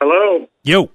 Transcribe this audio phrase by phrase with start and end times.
[0.00, 0.46] Hello.
[0.62, 0.90] Yo,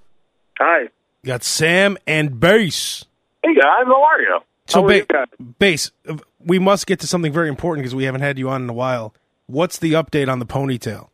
[0.58, 0.88] Hi.
[1.24, 3.04] got Sam and Bass.
[3.42, 4.38] Hey guys, how are you?
[4.66, 5.26] So, ba- you guys?
[5.58, 8.62] Bass, uh, we must get to something very important because we haven't had you on
[8.62, 9.14] in a while.
[9.46, 11.08] What's the update on the ponytail?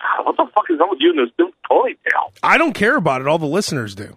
[0.00, 2.32] Ah, What the fuck is up with you and this stupid ponytail?
[2.42, 3.26] I don't care about it.
[3.28, 4.16] All the listeners do.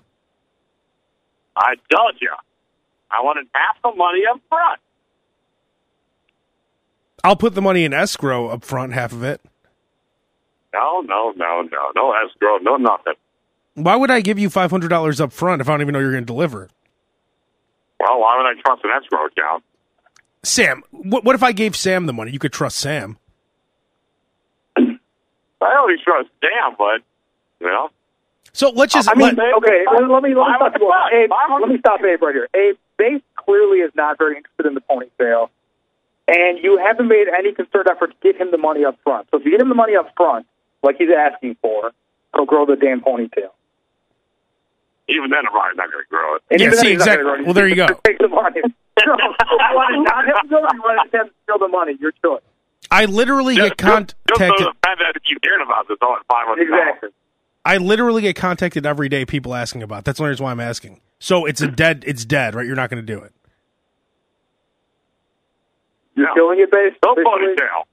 [1.58, 2.32] I told you.
[3.12, 4.80] I wanted half the money up front.
[7.24, 9.42] I'll put the money in escrow up front, half of it.
[10.76, 13.14] No, no, no, no, no escrow, no nothing.
[13.76, 16.00] Why would I give you five hundred dollars up front if I don't even know
[16.00, 16.70] you're going to deliver?
[18.00, 19.64] Well, why would I trust an escrow account?
[20.44, 22.32] Sam, what, what if I gave Sam the money?
[22.32, 23.18] You could trust Sam.
[24.78, 27.02] I always trust Dan, but
[27.60, 27.90] you know,
[28.54, 29.10] So let's just.
[29.10, 30.88] I mean, let- okay, let, let me let me stop hundred you.
[30.88, 31.14] bucks.
[31.14, 32.50] Abe, let me stop Abe right here.
[32.54, 35.50] Abe, Bass clearly is not very interested in the pony sale,
[36.28, 39.28] and you haven't made any concerted effort to get him the money up front.
[39.32, 40.46] So if you get him the money up front,
[40.86, 41.92] like he's asking for,
[42.36, 43.52] he'll grow the damn ponytail.
[45.10, 46.42] even then I'm probably not going to grow it.
[46.52, 47.24] And Yeah, even see, then exactly.
[47.24, 47.44] grow it.
[47.46, 47.88] Well, there you go.
[48.06, 48.62] Take the money.
[48.98, 51.68] So, you want to not have to go, you want to have to steal the
[51.68, 51.98] money?
[52.00, 52.42] Your choice.
[52.90, 54.16] I literally Just, get contacted.
[54.30, 57.10] just, just for the fact that you cared about this all at five hundred Exactly.
[57.66, 59.26] I literally get contacted every day.
[59.26, 60.06] People asking about.
[60.06, 61.02] That's the only reason why I'm asking.
[61.20, 62.06] So it's a dead.
[62.08, 62.66] It's dead, right?
[62.66, 63.34] You're not going to do it.
[66.16, 66.94] You're killing it, Bass.
[67.04, 67.56] No Officially?
[67.56, 67.84] ponytail.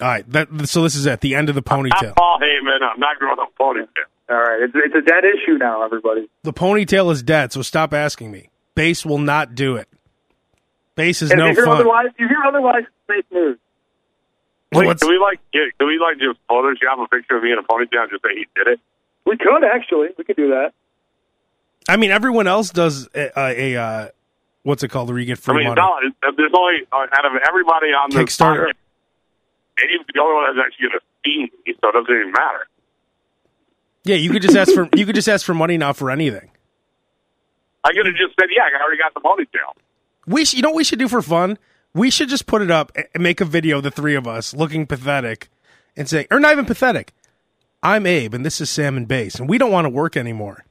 [0.00, 0.30] All right.
[0.30, 2.14] That, so this is at the end of the I'm ponytail.
[2.16, 2.82] Paul Heyman.
[2.82, 3.86] I'm not growing a ponytail.
[4.30, 6.28] All right, it's, it's a dead issue now, everybody.
[6.42, 7.50] The ponytail is dead.
[7.50, 8.50] So stop asking me.
[8.74, 9.88] Bass will not do it.
[10.96, 11.76] Bass is And no if you hear fun.
[11.76, 13.56] otherwise, if you hear otherwise, it's fake news.
[14.72, 17.52] Well, Wait, can we like get, can we like just Photoshop a picture of me
[17.52, 18.80] in a ponytail and just say he did it?
[19.24, 20.08] We could actually.
[20.18, 20.72] We could do that.
[21.88, 24.08] I mean, everyone else does a, a, a uh,
[24.62, 25.08] what's it called?
[25.08, 25.80] Where you get I mean, money.
[25.80, 28.66] no, it's- there's only uh, out of everybody on this Kickstarter.
[28.66, 28.72] podcast,
[29.80, 32.32] and he's the only one that's actually going to see me, so it doesn't even
[32.32, 32.66] matter.
[34.04, 36.50] Yeah, you could just ask for you could just ask for money now for anything.
[37.84, 39.72] I could have just said, "Yeah, I already got the ponytail."
[40.26, 41.58] We sh- you know what we should do for fun?
[41.94, 44.54] We should just put it up and make a video of the three of us
[44.54, 45.48] looking pathetic
[45.96, 47.12] and say, or not even pathetic.
[47.82, 50.64] I'm Abe and this is Sam and Base, and we don't want to work anymore.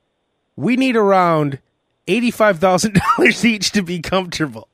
[0.55, 1.59] We need around
[2.07, 4.67] eighty-five thousand dollars each to be comfortable.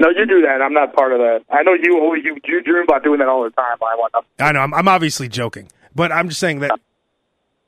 [0.00, 0.60] No, you do that.
[0.62, 1.42] I'm not part of that.
[1.50, 1.98] I know you.
[2.00, 3.76] always- You, you dream about doing that all the time.
[3.82, 4.12] I want.
[4.14, 4.28] nothing.
[4.40, 6.72] I know I'm, I'm obviously joking, but I'm just saying that.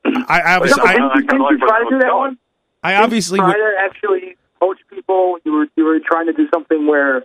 [0.05, 2.37] I, I No, obviously, didn't I, you, didn't you try to do that one?
[2.83, 5.37] I obviously try to actually coach people.
[5.45, 7.23] You were you were trying to do something where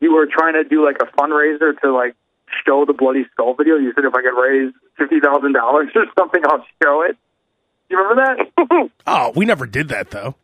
[0.00, 2.16] you were trying to do like a fundraiser to like
[2.66, 3.76] show the bloody skull video.
[3.76, 7.16] You said if I could raise fifty thousand dollars or something, I'll show it.
[7.90, 8.24] You remember
[8.56, 8.90] that?
[9.06, 10.34] Oh, we never did that though.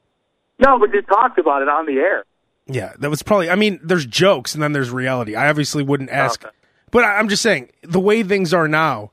[0.60, 2.24] no, but you talked about it on the air.
[2.69, 3.49] Yeah, that was probably.
[3.50, 5.34] I mean, there's jokes and then there's reality.
[5.37, 6.54] I obviously wouldn't ask, Okay.
[6.91, 9.12] but I, I'm just saying the way things are now.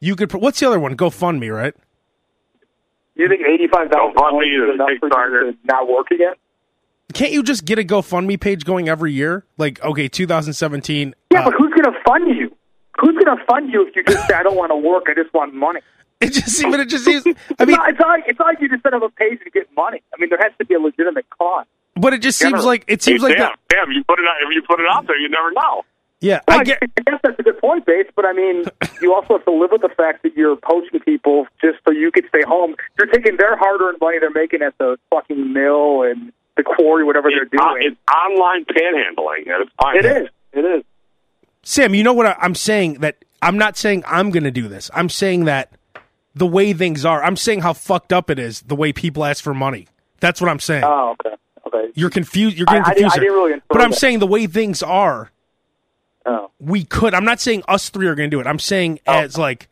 [0.00, 0.30] You could.
[0.30, 0.96] put- What's the other one?
[0.96, 1.74] GoFundMe, right?
[3.16, 5.46] You think eighty-five thousand GoFundMe dollars is is enough for Kickstarter.
[5.46, 6.32] you to not work again?
[7.12, 9.44] Can't you just get a GoFundMe page going every year?
[9.58, 11.14] Like, okay, 2017.
[11.32, 12.54] Yeah, uh, but who's going to fund you?
[13.00, 15.14] Who's going to fund you if you just say I don't want to work, I
[15.20, 15.80] just want money?
[16.20, 16.74] it just seems.
[16.74, 17.26] It just seems.
[17.26, 19.08] I It's mean, not, it's, not like, it's not like you just set up a
[19.10, 20.02] page to get money.
[20.14, 21.66] I mean, there has to be a legitimate cause.
[22.00, 22.64] But it just seems Never.
[22.64, 23.58] like it seems Hey, like damn, that.
[23.68, 25.82] damn, you put it out, if you put it out there, you never know.
[26.22, 26.78] Yeah, Well, I get.
[26.82, 28.10] I guess that's a good point, Bates.
[28.14, 28.64] But I mean,
[29.00, 32.10] you also have to live with the fact that you're poaching people just so you
[32.12, 32.74] could stay home.
[32.98, 37.30] You're taking their hard-earned money they're making at the fucking mill and the quarry, whatever
[37.30, 37.92] they're It's, on- doing.
[37.92, 39.96] it's online panhandling, it's fine.
[39.96, 40.28] It is.
[40.52, 40.84] It is.
[41.62, 42.94] Sam, you know what I, I'm saying?
[43.00, 44.90] That I'm not saying I'm going to do this.
[44.92, 45.72] I'm saying that
[46.34, 47.22] the way things are.
[47.24, 48.60] I'm saying how fucked up it is.
[48.62, 49.88] The way people ask for money.
[50.20, 50.84] That's what I'm saying.
[50.84, 51.34] Oh, okay.
[51.74, 51.90] Okay.
[51.94, 52.56] You're confused.
[52.56, 53.12] You're I- getting I confused.
[53.12, 53.22] I here.
[53.30, 53.98] didn't really but I'm that.
[53.98, 55.30] saying the way things are,
[56.26, 56.50] Oh.
[56.58, 57.14] we could.
[57.14, 58.46] I'm not saying us three are going to do it.
[58.46, 59.18] I'm saying oh.
[59.20, 59.68] as like,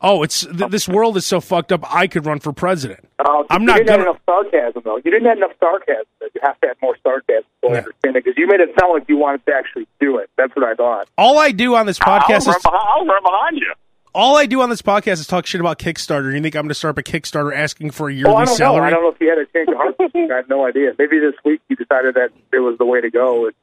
[0.00, 1.82] oh, it's th- this world is so fucked up.
[1.92, 3.08] I could run for president.
[3.18, 4.96] Oh, I'm you not didn't gonna- have enough sarcasm, though.
[4.96, 6.04] You didn't have enough sarcasm.
[6.22, 7.76] You have to have more sarcasm to Yeah.
[7.78, 10.30] understand it, because you made it sound like you wanted to actually do it.
[10.36, 11.08] That's what I thought.
[11.18, 13.72] All I do on this I'll, podcast run is behind, I'll run behind you.
[14.14, 16.34] All I do on this podcast is talk shit about Kickstarter.
[16.34, 18.44] You think I'm going to start up a Kickstarter asking for a yearly Oh, I
[18.44, 18.80] don't salary?
[18.80, 18.86] know.
[18.86, 19.94] I don't know if you had a change of heart.
[20.32, 20.92] I have no idea.
[20.98, 23.54] Maybe this week you decided that it was the way to go, and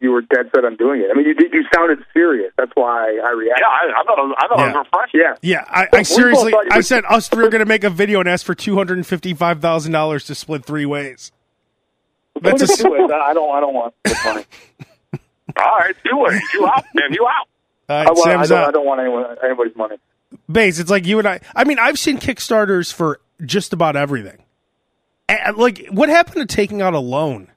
[0.00, 1.06] you were dead set on doing it.
[1.12, 1.34] I mean, you.
[1.52, 2.52] You sounded serious.
[2.56, 3.62] That's why I reacted.
[3.62, 4.76] Yeah, I, I thought it was, I thought it Yeah.
[4.78, 5.20] was refreshing.
[5.20, 5.34] Yeah.
[5.42, 7.84] Yeah, I, I seriously, both thought you I said us three are going to make
[7.84, 11.30] a video and ask for two hundred and fifty-five thousand dollars to split three ways.
[12.40, 13.10] That's a, What do you do with?
[13.12, 13.54] I don't.
[13.54, 14.44] I don't want this money.
[15.56, 16.42] All right, do it.
[16.52, 17.12] You out, man.
[17.12, 17.46] You out.
[17.88, 19.96] I, want, I, don't, I don't want anyone, anybody's money.
[20.50, 21.40] Bass, it's like you and I.
[21.54, 24.42] I mean, I've seen Kickstarters for just about everything.
[25.28, 27.50] And, like, what happened to taking out a loan?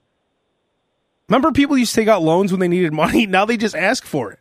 [1.28, 3.26] Remember, people used to take out loans when they needed money.
[3.28, 4.40] Now they just ask for it.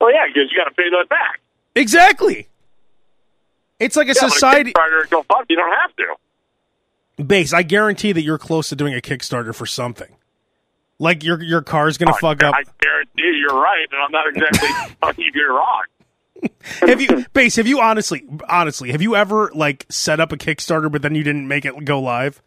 [0.00, 1.40] Well, yeah, because you got to pay that back.
[1.74, 2.48] Exactly.
[3.78, 5.24] It's like a Yeah, society go.
[5.48, 7.24] You don't have to.
[7.24, 7.52] Bass.
[7.52, 10.16] I guarantee that you're close to doing a Kickstarter for something.
[10.98, 12.54] Like your your car's gonna oh, fuck up.
[12.54, 15.84] I guarantee you, you're right, and I'm not exactly fucking you you're wrong.
[16.80, 17.56] have you Bass?
[17.56, 21.22] Have you honestly, honestly, have you ever like set up a Kickstarter but then you
[21.22, 22.42] didn't make it go live?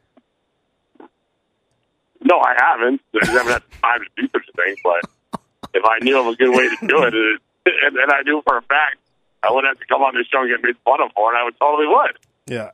[2.21, 3.01] No, I haven't.
[3.21, 4.75] I haven't had time to do such a thing.
[4.83, 5.39] But
[5.73, 8.41] if I knew of a good way to do it, it and, and I knew
[8.45, 8.97] for a fact
[9.43, 11.37] I wouldn't have to come on this show and get made fun of for it,
[11.37, 12.17] I would totally would.
[12.47, 12.71] Yeah.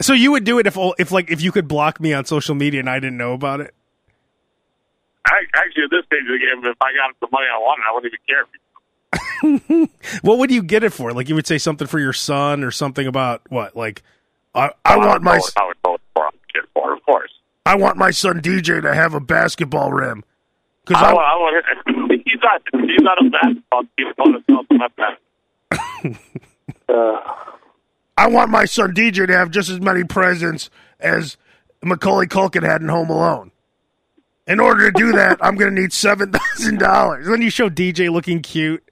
[0.00, 2.54] So you would do it if if like if you could block me on social
[2.54, 3.74] media and I didn't know about it.
[5.26, 7.84] I, actually, at this stage of the game, if I got the money I wanted,
[7.88, 8.46] I wouldn't even care.
[10.22, 11.12] What would you get it for?
[11.12, 13.74] Like you would say something for your son or something about what?
[13.74, 14.02] Like
[14.54, 17.30] I I I want would my I would it for a kid for, of course.
[17.64, 20.24] I want my son DJ to have a basketball rim.
[20.84, 22.62] Cuz I, want, I want, he's not.
[22.72, 23.82] He's not a basketball.
[23.96, 24.66] He's not a self
[26.88, 27.20] Uh,
[28.18, 31.36] I want my son DJ to have just as many presents as
[31.82, 33.52] Macaulay Culkin had in Home Alone.
[34.46, 37.26] In order to do that, I'm going to need seven thousand dollars.
[37.26, 38.82] Then you show DJ looking cute,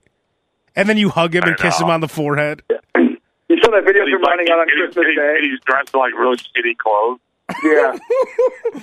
[0.77, 2.63] and then you hug him and kiss him on the forehead.
[2.69, 5.35] you saw that video from He's, him like, running out on he's, Christmas he's, Day.
[5.37, 7.19] and he's dressed in like really shitty clothes.
[7.65, 7.99] Yeah.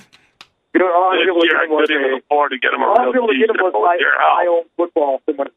[0.74, 2.74] You know, all I was able to get him was couldn't a, afford to get
[2.74, 4.44] him a all I was real able to get him was Well, my, you're my
[4.44, 4.48] out.
[4.52, 5.48] own football from when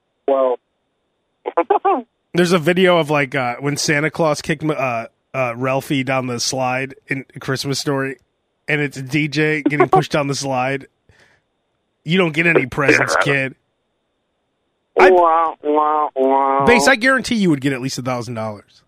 [1.83, 2.05] 12.
[2.33, 6.39] There's a video of like uh, when Santa Claus kicked uh, uh, Ralphie down the
[6.39, 8.17] slide in Christmas Story,
[8.69, 10.87] and it's DJ getting pushed down the slide.
[12.09, 13.55] You don't get any presents, kid.
[14.99, 16.65] I- Wow, wow, wow.
[16.65, 18.81] Bass, I guarantee you would get at least a thousand dollars.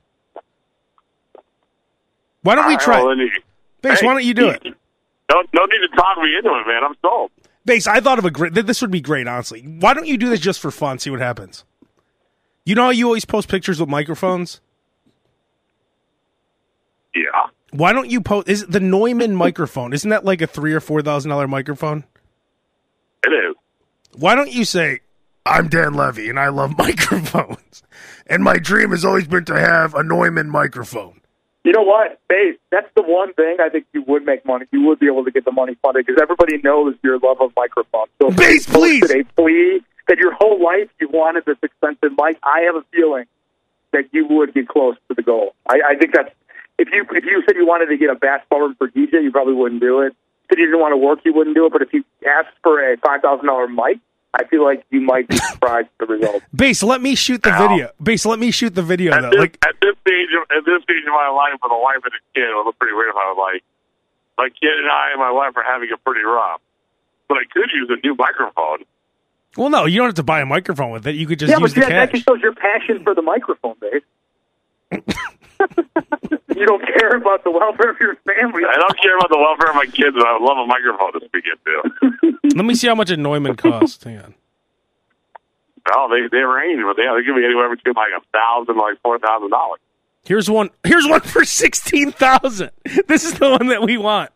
[2.42, 3.04] Why don't we right, try?
[3.04, 3.30] well, you-
[3.82, 4.64] Bass, Hey, why don't you do it?
[4.64, 6.84] No, no need to talk me into it, man.
[6.84, 7.30] I'm sold.
[7.64, 8.54] Bass, I thought of a great.
[8.56, 9.62] This would be great, honestly.
[9.62, 10.98] Why don't you do this just for fun?
[10.98, 11.64] See what happens.
[12.66, 14.62] You know how you always post pictures with microphones.
[17.14, 17.22] Yeah.
[17.72, 18.50] Why don't you post?
[18.50, 19.94] Is it the Neumann microphone?
[19.94, 22.04] Isn't that like a three or four thousand dollar microphone?
[23.28, 23.56] Is.
[24.18, 25.02] Why don't you say,
[25.46, 27.84] "I'm Dan Levy and I love microphones,
[28.28, 31.22] and my dream has always been to have a Neumann microphone."
[31.64, 32.56] You know what, Bass?
[32.72, 34.66] That's the one thing I think you would make money.
[34.72, 37.52] You would be able to get the money funded because everybody knows your love of
[37.56, 38.10] microphones.
[38.20, 39.04] So Bass, please.
[39.12, 42.40] a plea that your whole life you wanted this expensive mic.
[42.44, 43.26] I have a feeling
[43.92, 45.54] that you would get close to the goal.
[45.68, 46.34] I, I think that's
[46.80, 49.32] if you if you said you wanted to get a bass room for DJ, you
[49.32, 50.16] probably wouldn't do it.
[50.52, 51.72] If you didn't want to work, you wouldn't do it.
[51.72, 54.00] But if you asked for a five thousand dollar mic,
[54.34, 56.44] I feel like you might be surprised at the result.
[56.54, 57.68] Bass, let me shoot the Ow.
[57.68, 57.90] video.
[58.04, 59.14] Bass, let me shoot the video.
[59.14, 59.30] At Though.
[59.32, 62.04] this, Like, at this stage, of, at this stage of my life, with a wife
[62.04, 63.64] and a kid, it would look pretty weird if I was like,
[64.38, 66.62] my kid and I and my wife are having a pretty rough.
[67.28, 68.84] But I could use a new microphone.
[69.56, 71.16] well, no, you don't have to buy a microphone with it.
[71.16, 73.22] You could just yeah, use but the that, that just shows your passion for the
[73.22, 75.04] microphone, Dave.
[76.56, 78.64] you don't care about the welfare of your family.
[78.68, 81.14] I don't care about the welfare of my kids, but I would love a microphone
[81.20, 82.38] to speak into.
[82.56, 84.04] Let me see how much a Neumann costs.
[84.04, 84.36] Hang on.
[85.90, 89.02] No, they they range, but they they give me anywhere between like a thousand, like
[89.02, 89.80] four thousand dollars.
[90.24, 90.70] Here's one.
[90.84, 92.72] Here's one for sixteen thousand.
[93.08, 94.30] This is the one that we want.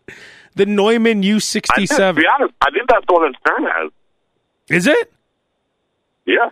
[0.55, 2.21] The Neumann U sixty seven.
[2.21, 3.91] Be honest, I think that's the one that Stern has.
[4.69, 5.13] Is it?
[6.25, 6.49] Yeah.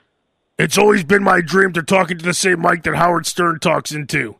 [0.60, 3.92] It's always been my dream to talk into the same mic that Howard Stern talks
[3.92, 4.36] into.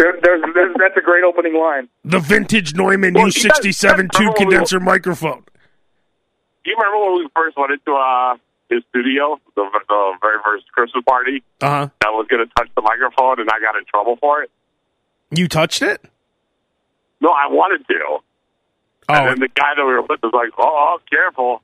[0.00, 1.88] There, there's, there's, that's a great opening line.
[2.06, 5.44] The vintage Neumann Well, U you guys- sixty seven remember tube when we- condenser microphone.
[6.64, 8.36] Do you remember when we first went into uh,
[8.70, 11.42] his studio, the, the very first Christmas party?
[11.60, 11.88] Uh huh.
[12.06, 14.50] I was going to touch the microphone, and I got in trouble for it.
[15.30, 16.02] You touched it?
[17.20, 18.00] No, I wanted to.
[18.08, 18.22] Oh,
[19.14, 21.62] And then the guy that we were with was like, "Oh, careful!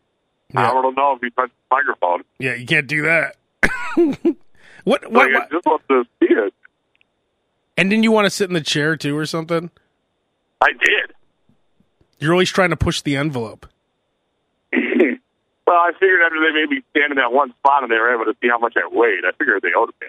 [0.52, 0.70] Yeah.
[0.70, 2.54] I don't know if you touch the microphone." yeah.
[2.54, 3.36] You can't do that.
[4.84, 5.02] what?
[5.04, 5.30] Like, What?
[5.30, 5.50] I what?
[5.50, 6.54] just want to see it.
[7.76, 9.70] And didn't you want to sit in the chair too, or something?
[10.62, 11.14] I did.
[12.18, 13.66] You're always trying to push the envelope.
[15.66, 18.14] Well, I figured after they made me stand in that one spot and they were
[18.14, 20.06] able to see how much I weighed, I figured they owed me.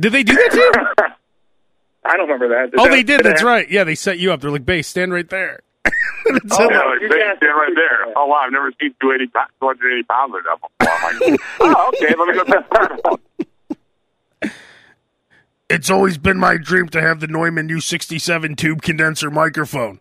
[0.00, 1.04] Did they do that too?
[2.04, 2.70] I don't remember that.
[2.70, 3.20] Is oh, that- they did.
[3.20, 3.46] that That's happen?
[3.46, 3.70] right.
[3.70, 4.40] Yeah, they set you up.
[4.40, 5.60] They're like, "Bass, stand right there."
[6.50, 6.68] Oh.
[6.68, 8.12] Yeah, like, guys- stand right there.
[8.16, 9.30] Oh wow, I've never seen 280,
[9.60, 11.30] 280 pounds like that before.
[11.30, 13.20] Like, oh, okay, let me go to the microphone.
[15.68, 20.00] It's always been my dream to have the Neumann U67 tube condenser microphone.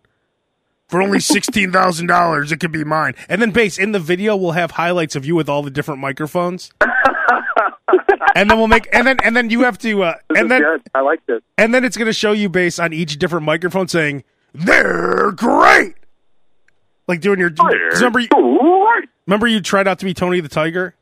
[0.87, 3.15] For only $16,000, it could be mine.
[3.27, 6.01] And then, Bass, in the video, we'll have highlights of you with all the different
[6.01, 6.71] microphones.
[8.35, 10.81] and then we'll make, and then, and then you have to, uh, and then, good.
[10.93, 11.41] I like this.
[11.57, 15.95] and then it's going to show you, Bass, on each different microphone saying, they're great.
[17.07, 17.51] Like doing your
[17.93, 18.29] remember, you,
[19.27, 20.95] remember you tried out to be Tony the Tiger?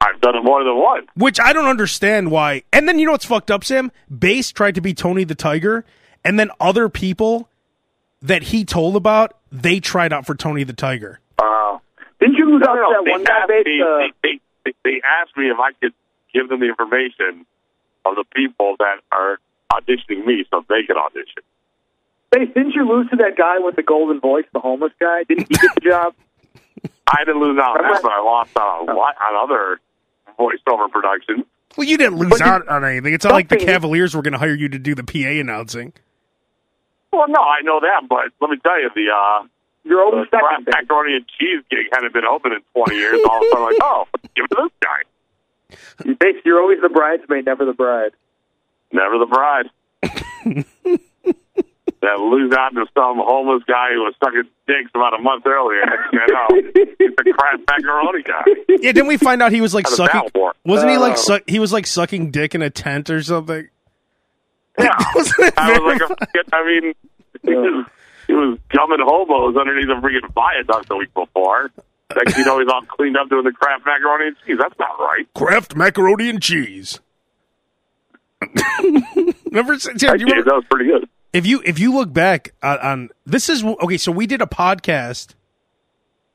[0.00, 1.06] I've done it more than once.
[1.14, 2.62] Which I don't understand why.
[2.72, 3.92] And then you know what's fucked up, Sam?
[4.16, 5.84] Bass tried to be Tony the Tiger,
[6.24, 7.48] and then other people
[8.22, 11.20] that he told about, they tried out for Tony the Tiger.
[11.38, 11.78] Uh,
[12.18, 13.38] didn't you lose out to that they, one guy?
[13.40, 15.92] asked me, uh, they, they, they asked me if I could
[16.32, 17.46] give them the information
[18.04, 19.38] of the people that are
[19.72, 21.42] auditioning me so they can audition.
[22.30, 25.24] Bates, didn't you lose to that guy with the golden voice, the homeless guy?
[25.24, 26.14] Didn't he get the job?
[27.08, 29.80] I didn't lose out on that, but I lost out on, what, on other
[30.40, 31.44] voiceover production.
[31.76, 33.12] Well, you didn't lose But you- out on anything.
[33.14, 35.92] It's not like the Cavaliers were going to hire you to do the PA announcing.
[37.12, 39.46] Well, no, I know that, but let me tell you, the uh,
[39.84, 40.66] You're the second.
[40.72, 43.20] Macaroni and cheese gig hadn't been open in 20 years.
[43.28, 44.06] All of a sudden, like, oh,
[44.36, 46.14] give it to this guy.
[46.20, 48.12] Bates, you're always the bridesmaid, never the bride.
[48.92, 49.70] Never the bride.
[52.02, 55.82] that lose out to some homeless guy who was sucking dicks about a month earlier.
[55.84, 56.62] I know,
[56.98, 58.44] he's the crap macaroni guy.
[58.68, 60.30] Yeah, didn't we find out he was like sucking?
[60.64, 63.68] Wasn't he like Uh, su- he was like sucking dick in a tent or something?
[64.78, 64.88] Yeah.
[64.98, 66.94] I was like, a, I mean,
[67.42, 67.86] he was,
[68.26, 71.70] he was gumming hobos underneath a freaking viaduct the week before.
[72.16, 74.56] Next, you know, he's all cleaned up doing the crap macaroni and cheese.
[74.58, 75.28] That's not right.
[75.34, 76.98] Kraft macaroni and cheese.
[79.44, 81.08] remember, Sam, do you remember that was pretty good.
[81.32, 84.46] If you if you look back on, on this is okay so we did a
[84.46, 85.34] podcast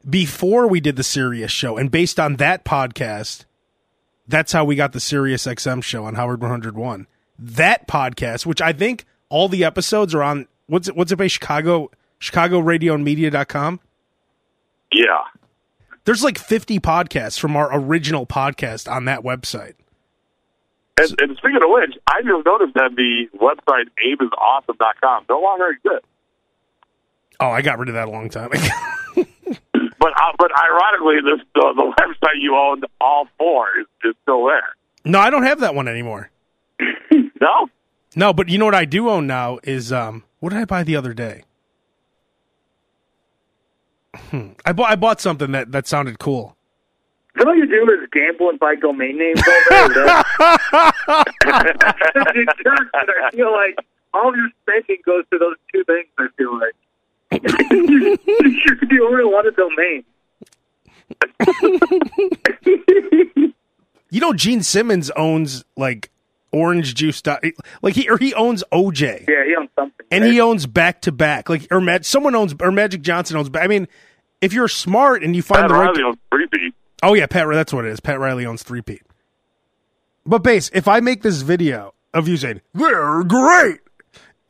[0.10, 3.46] before we did the Sirius show and based on that podcast
[4.28, 7.08] that's how we got the Sirius XM show on Howard 101
[7.40, 11.28] that podcast which I think all the episodes are on what's it what's it by
[11.28, 13.80] Chicago Chicago Radio and Media.com
[14.92, 15.24] Yeah.
[16.06, 19.74] there's like 50 podcasts from our original podcast on that website
[20.98, 26.08] And, and speaking of which, I just noticed that the website abisawesome.com no longer exists.
[27.40, 28.68] oh I got rid of that a long time ago
[30.00, 34.46] But uh, but ironically, this the, the website you owned all four is, is still
[34.46, 34.76] there.
[35.04, 36.30] no I don't have that one anymore
[37.42, 37.68] No,
[38.16, 40.84] No, but you know what I do own now is um what did I buy
[40.84, 41.44] the other day?
[44.16, 44.50] Hmm.
[44.66, 46.55] I bought I bought something that that sounded cool.
[47.36, 49.96] That all you do is gamble and buy domain names all day?
[52.38, 53.78] It's just that I feel like
[54.14, 56.08] all your spending goes to those two things.
[56.18, 56.74] I feel like
[57.72, 58.18] you,
[58.90, 60.04] you only want a domain.
[64.10, 66.10] You know Gene Simmons owns like
[66.52, 67.44] orange juice dot-
[67.82, 69.28] like he or he owns OJ.
[69.28, 70.06] Yeah, he owns something.
[70.12, 71.50] And he owns back to back.
[71.50, 73.88] Like or Mag- someone owns or Magic Johnson owns I mean
[74.42, 76.18] if you're smart and you find Pat the right Riley owns
[76.52, 76.74] feet.
[77.06, 77.48] Oh yeah, Pat.
[77.52, 78.00] That's what it is.
[78.00, 79.04] Pat Riley owns three-peat.
[80.26, 83.80] But Bass, if I make this video of you saying they're great,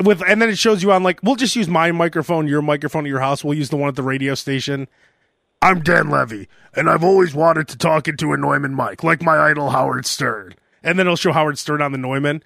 [0.02, 3.06] with and then it shows you on like we'll just use my microphone, your microphone
[3.06, 3.44] at your house.
[3.44, 4.88] We'll use the one at the radio station.
[5.62, 9.38] I'm Dan Levy, and I've always wanted to talk into a Neumann mic, like my
[9.38, 10.56] idol Howard Stern.
[10.82, 12.42] And then it'll show Howard Stern on the Neumann.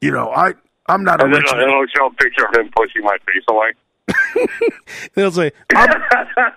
[0.00, 0.54] You know, I
[0.86, 3.16] I'm not a And then rich it'll, it'll show a picture of him pushing my
[3.26, 3.72] face away.
[5.16, 5.52] It'll say,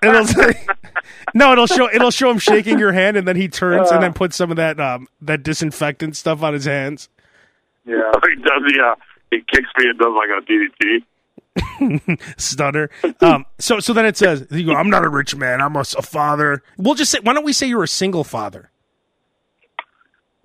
[0.01, 0.65] it'll say,
[1.33, 4.13] no, it'll show, it'll show him shaking your hand, and then he turns and then
[4.13, 7.09] puts some of that, um, that disinfectant stuff on his hands.
[7.85, 8.11] Yeah.
[8.35, 8.95] he does uh,
[9.31, 11.03] he kicks me and does like a DDT.
[12.37, 12.89] Stutter.
[13.21, 15.61] Um, so, so then it says, you go, I'm not a rich man.
[15.61, 16.63] I'm a, a father.
[16.77, 18.71] We'll just say, why don't we say you're a single father?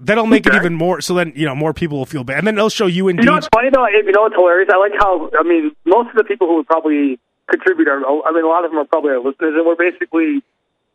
[0.00, 1.00] That'll make it even more.
[1.00, 3.18] So then, you know, more people will feel bad, and then it'll show you and
[3.18, 3.86] You know what's funny though?
[3.88, 4.68] You know what's hilarious?
[4.72, 7.18] I like how I mean most of the people who would probably
[7.50, 10.42] contribute are I mean a lot of them are probably our listeners, and we're basically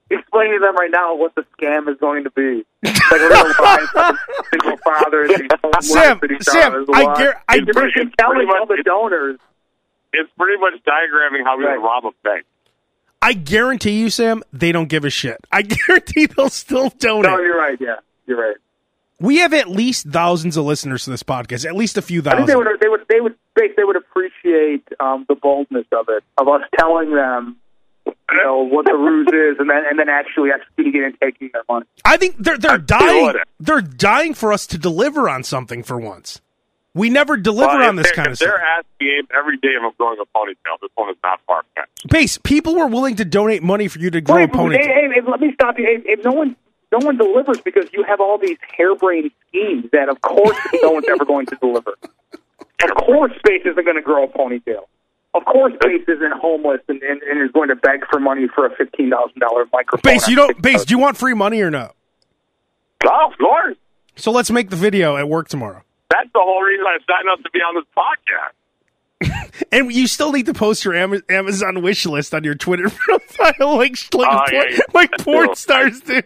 [0.10, 2.66] explaining to them right now what the scam is going to be.
[2.84, 4.18] Like we're going to find
[4.52, 5.52] single fathers and
[5.84, 7.04] Sam, Sam, I
[7.50, 9.40] I- And you're telling pretty all the much- donors.
[10.14, 11.78] It's pretty much diagramming how we Right.
[11.78, 12.46] would rob a bank.
[13.22, 15.38] I guarantee you, Sam, they don't give a shit.
[15.52, 17.32] I guarantee they'll still donate.
[17.32, 17.78] No, you're right.
[17.82, 17.96] Yeah,
[18.28, 18.56] you're right.
[19.24, 22.36] We have at least thousands of listeners to this podcast, at least a few I
[22.36, 22.58] think they thousand.
[22.58, 26.50] would they would they would they, they would appreciate um, the boldness of it of
[26.50, 27.56] us telling them
[28.06, 28.14] you
[28.44, 31.64] know what the ruse is and then and then actually executing it and taking their
[31.70, 31.86] money.
[32.04, 33.34] I think they're they're I dying.
[33.62, 36.42] They're dying for us to deliver on something for once.
[36.94, 38.50] We never deliver Well, on this kind of if stuff.
[38.50, 40.80] They're asking Abe every day if I'm growing a ponytail.
[40.82, 42.08] This one is not far fetched.
[42.10, 44.78] Bass people were willing to donate money for you to grow a Wait, pony.
[44.78, 45.86] Hey, hey, hey, let me stop you.
[45.86, 46.56] Hey, hey, no one,
[47.00, 51.08] no one delivers because you have all these harebrained schemes that, of course, no one's
[51.10, 51.96] ever going to deliver.
[52.84, 54.84] Of course, Space isn't going to grow a ponytail.
[55.36, 58.68] Of course, Bass isn't homeless and, and, and is going to beg for money for
[58.68, 60.02] a fifteen thousand dollar microphone.
[60.14, 60.62] Bass, you don't.
[60.62, 61.92] Bass, do you want free money or no?
[63.06, 63.76] Oh, of course.
[64.16, 65.82] So let's make the video at work tomorrow.
[66.12, 69.50] That's the whole reason I signed up to be on this podcast.
[69.72, 73.96] And you still need to post your Amazon wish list on your Twitter profile, like
[74.14, 74.78] like, Oh, porn, yeah, yeah.
[74.94, 76.22] like porn stars do.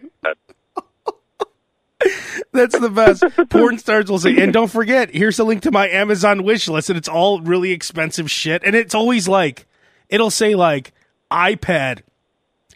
[2.52, 3.24] That's the best.
[3.50, 6.90] Porn stars will say, and don't forget, here's a link to my Amazon wish list,
[6.90, 8.62] and it's all really expensive shit.
[8.64, 9.66] And it's always like,
[10.08, 10.92] it'll say like
[11.30, 12.02] iPad,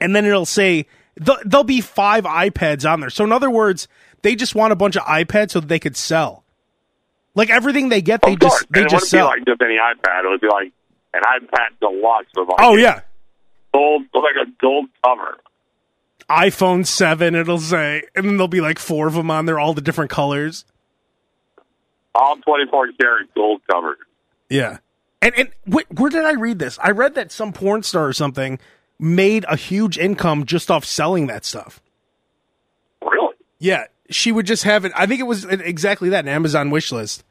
[0.00, 0.86] and then it'll say
[1.24, 3.10] th- there'll be five iPads on there.
[3.10, 3.88] So in other words,
[4.22, 6.44] they just want a bunch of iPads so that they could sell.
[7.34, 9.28] Like everything they get, they just they and it just sell.
[9.28, 10.24] be like just any iPad.
[10.24, 10.72] It would be like
[11.14, 13.00] an iPad deluxe with like oh yeah,
[13.72, 15.38] gold, like a gold cover.
[16.28, 17.34] iPhone seven.
[17.34, 20.10] It'll say, and then there'll be like four of them on there, all the different
[20.10, 20.64] colors.
[22.14, 23.98] All 24 karat gold covers.
[24.50, 24.78] Yeah.
[25.22, 26.78] And and wh- where did I read this?
[26.82, 28.58] I read that some porn star or something
[28.98, 31.80] made a huge income just off selling that stuff.
[33.02, 33.34] Really?
[33.58, 34.92] Yeah, she would just have it.
[34.94, 37.24] I think it was exactly that an Amazon wish list.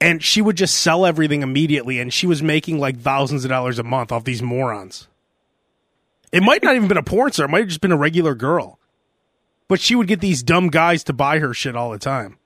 [0.00, 3.78] And she would just sell everything immediately and she was making like thousands of dollars
[3.78, 5.06] a month off these morons.
[6.32, 8.34] It might not even been a porn star, it might have just been a regular
[8.34, 8.78] girl.
[9.68, 12.38] But she would get these dumb guys to buy her shit all the time.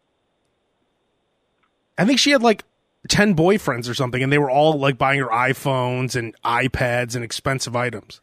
[1.97, 2.64] I think she had like
[3.09, 7.25] 10 boyfriends or something and they were all like buying her iPhones and iPads and
[7.25, 8.21] expensive items.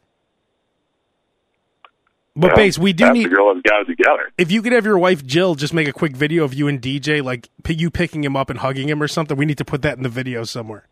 [2.36, 4.32] But Yeah, Bass, we do need girl that's got it together.
[4.36, 6.80] if you could have your wife Jill just make a quick video of you and
[6.80, 9.64] DJ, like p- you picking him up and hugging him or something, we need to
[9.64, 10.86] put that in the video somewhere.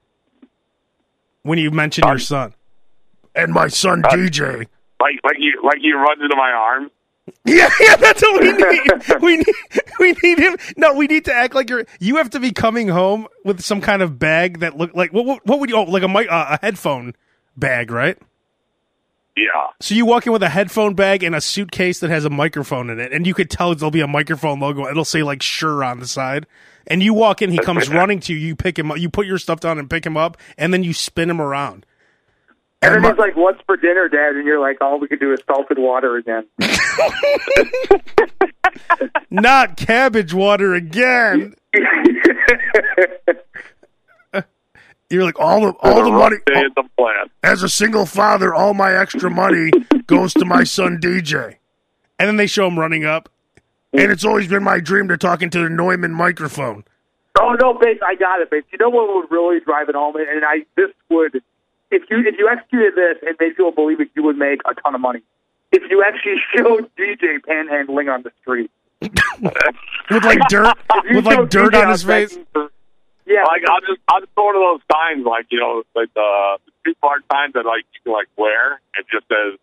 [1.42, 2.54] When you mention your um, son
[3.34, 4.66] and my son DJ,
[5.00, 6.90] Like, like you, like you runs into my arms.
[7.44, 9.20] yeah, yeah, that's what we need.
[9.22, 9.46] we need,
[10.00, 10.56] we need him.
[10.76, 11.86] No, we need to act like you're.
[12.00, 15.24] You have to be coming home with some kind of bag that look like what?
[15.26, 15.76] What, what would you?
[15.76, 17.14] Oh, like a mic, uh, a headphone
[17.56, 18.18] bag, right?
[19.36, 19.46] Yeah.
[19.80, 22.90] So you walk in with a headphone bag and a suitcase that has a microphone
[22.90, 24.86] in it, and you could tell there'll be a microphone logo.
[24.88, 26.46] It'll say like "Shure" on the side.
[26.88, 28.40] And you walk in, he comes running to you.
[28.40, 28.98] You pick him up.
[28.98, 31.86] You put your stuff down and pick him up, and then you spin him around.
[32.82, 35.20] And And then he's like, "What's for dinner, Dad?" And you're like, "All we could
[35.20, 36.46] do is salted water again."
[39.30, 41.54] Not cabbage water again.
[45.10, 47.30] You're like all the all the money Stay at the plant.
[47.42, 48.54] as a single father.
[48.54, 49.70] All my extra money
[50.06, 51.56] goes to my son DJ.
[52.18, 53.28] And then they show him running up,
[53.92, 56.84] and it's always been my dream to talk into the Neumann microphone.
[57.38, 58.66] Oh no, Bates, I got it, Bates.
[58.72, 61.42] You know what would really drive it home, and I this would
[61.92, 64.74] if you if you executed this and made people believe it, you would make a
[64.80, 65.22] ton of money.
[65.70, 70.76] If you actually showed DJ panhandling on the street, with like dirt,
[71.10, 72.38] with like dirt DJ on his face.
[72.52, 72.70] for-
[73.24, 76.12] yeah, Like I'll just, I'll just go one of those signs, like you know, like
[76.12, 78.80] the, the two part signs that like you can like wear.
[78.98, 79.58] It just says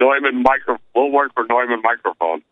[0.00, 0.78] Neumann micro.
[0.94, 2.42] We'll work for Neumann microphone.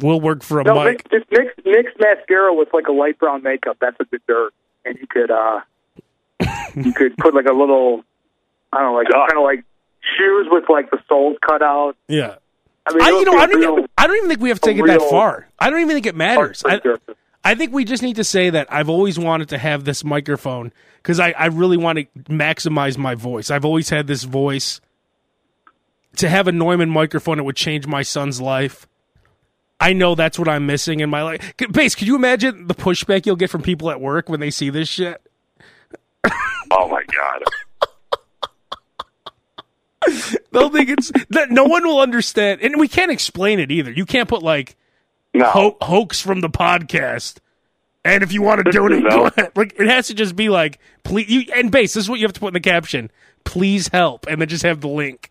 [0.00, 1.10] Will work for a no, mic.
[1.10, 3.76] mix, just mix mix mascara with like a light brown makeup.
[3.80, 4.52] That's a good dirt,
[4.84, 5.60] and you could uh
[6.74, 8.04] you could put like a little
[8.72, 9.28] I don't know, like God.
[9.28, 9.64] kind of like
[10.16, 11.96] shoes with like the soles cut out.
[12.08, 12.36] Yeah.
[12.86, 14.40] I mean, I, you know, be I a don't, real even, I don't even think
[14.40, 15.46] we have to take it that far.
[15.58, 16.62] I don't even think it matters.
[16.64, 16.80] I.
[17.44, 20.72] I think we just need to say that I've always wanted to have this microphone
[20.96, 23.50] because I, I really want to maximize my voice.
[23.50, 24.80] I've always had this voice.
[26.16, 28.88] To have a Neumann microphone, it would change my son's life.
[29.80, 31.54] I know that's what I'm missing in my life.
[31.70, 34.68] Bass, could you imagine the pushback you'll get from people at work when they see
[34.68, 35.22] this shit?
[36.70, 37.42] Oh my god!
[40.52, 43.90] They'll think it's that no one will understand, and we can't explain it either.
[43.90, 44.76] You can't put like
[45.34, 47.38] No, ho- hoax from the podcast.
[48.04, 49.10] And if you want to donate, No.
[49.10, 49.52] go ahead.
[49.56, 51.28] Like it has to just be like, please.
[51.28, 51.94] You, and Bass.
[51.94, 53.10] This is what you have to put in the caption.
[53.44, 55.30] Please help, and then just have the link,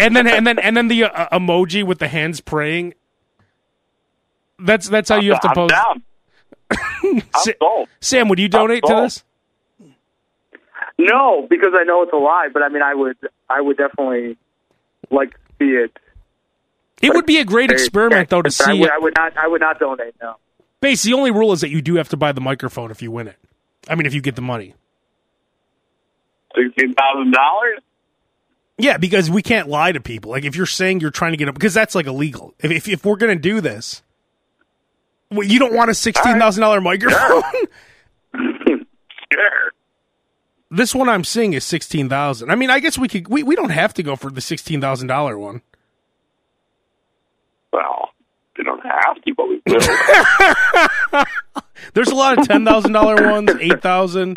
[0.00, 2.94] and then and then and then the uh, emoji with the hands praying.
[4.58, 5.70] That's that's how you have to I'm post.
[5.74, 6.02] down.
[6.70, 9.24] I'm Sa- Sam, would you donate to this?
[10.98, 12.48] No, because I know it's a lie.
[12.52, 13.16] But I mean, I would
[13.50, 14.36] I would definitely
[15.10, 15.96] like to see it.
[17.02, 18.92] It would be a great experiment, though, to But I see would, it.
[18.92, 19.36] I would not.
[19.36, 20.14] I would not donate.
[20.22, 20.36] No.
[20.80, 21.02] Bass.
[21.02, 23.28] The only rule is that you do have to buy the microphone if you win
[23.28, 23.36] it.
[23.88, 24.74] I mean, if you get the money.
[26.56, 27.80] Sixteen thousand dollars.
[28.78, 30.30] Yeah, because we can't lie to people.
[30.30, 32.54] Like if you're saying you're trying to get up, because that's like illegal.
[32.60, 34.02] If if, if we're gonna do this,
[35.30, 37.42] well, you don't want a sixteen thousand dollar microphone.
[39.32, 39.72] Sure.
[40.70, 42.50] this one I'm seeing is sixteen thousand.
[42.50, 43.26] I mean, I guess we could.
[43.28, 45.62] We, we don't have to go for the sixteen thousand dollar one.
[47.72, 48.10] Well,
[48.56, 49.80] we don't have to, but we will.
[51.94, 54.36] There's a lot of ten thousand dollar ones, eight thousand.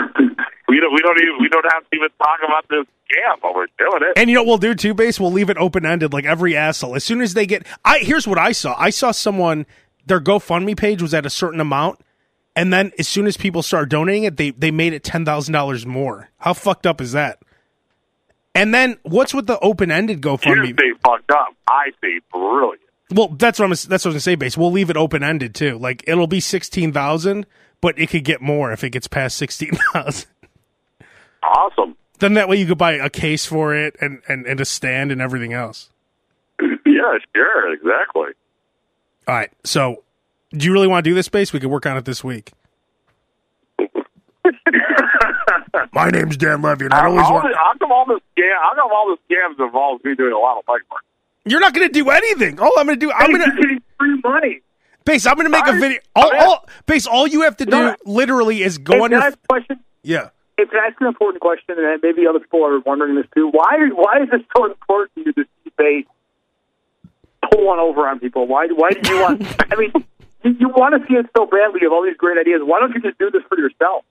[0.67, 0.93] we don't.
[0.93, 1.35] We don't even.
[1.39, 4.13] We don't have to even talk about this scam, but we're doing it.
[4.17, 5.19] And you know what we'll do too, Bass?
[5.19, 6.95] We'll leave it open ended, like every asshole.
[6.95, 8.75] As soon as they get, I here's what I saw.
[8.79, 9.67] I saw someone
[10.07, 11.99] their GoFundMe page was at a certain amount,
[12.55, 15.53] and then as soon as people started donating it, they they made it ten thousand
[15.53, 16.29] dollars more.
[16.37, 17.39] How fucked up is that?
[18.55, 20.79] And then what's with the open ended You GoFundMe?
[20.79, 21.55] say fucked up.
[21.67, 22.81] I say brilliant.
[23.11, 23.69] Well, that's what I'm.
[23.71, 24.35] That's what I am gonna say.
[24.35, 24.57] Bass.
[24.57, 25.77] We'll leave it open ended too.
[25.77, 27.45] Like it'll be sixteen thousand,
[27.81, 30.27] but it could get more if it gets past sixteen thousand.
[31.43, 31.95] Awesome.
[32.19, 35.11] then that way you could buy a case for it and, and, and a stand
[35.11, 35.89] and everything else.
[36.59, 38.31] yeah, sure, exactly.
[39.27, 39.49] All right.
[39.63, 40.03] So,
[40.51, 41.51] do you really want to do this space?
[41.53, 42.53] We could work on it this week.
[45.93, 47.55] My name's Dan Levy, and I How, always how, want.
[47.55, 48.55] how come all this scam?
[48.61, 51.01] How come all the scams involves me doing a lot of legwork?
[51.45, 52.59] You're not going to do anything.
[52.59, 54.61] All I'm going to do, I'm Hey, going to getting free money.
[55.05, 55.25] Bass.
[55.25, 55.99] I'm going to make a video.
[56.15, 57.07] All, all Bass.
[57.07, 59.27] All you have to do, literally, is Hey, go on can I your.
[59.27, 59.79] ask a question?
[60.03, 60.29] Yeah.
[60.57, 61.75] Hey, can I ask an important question?
[61.77, 63.49] And maybe other people are wondering this too.
[63.49, 63.77] Why?
[63.93, 66.05] Why is it so important to just Bass
[67.57, 68.45] pull one over on people?
[68.47, 68.67] Why?
[68.67, 69.41] Why do you want?
[69.71, 69.91] I mean,
[70.43, 71.79] you, you want to see it so badly.
[71.81, 72.61] You have all these great ideas.
[72.63, 74.05] Why don't you just do this for yourself?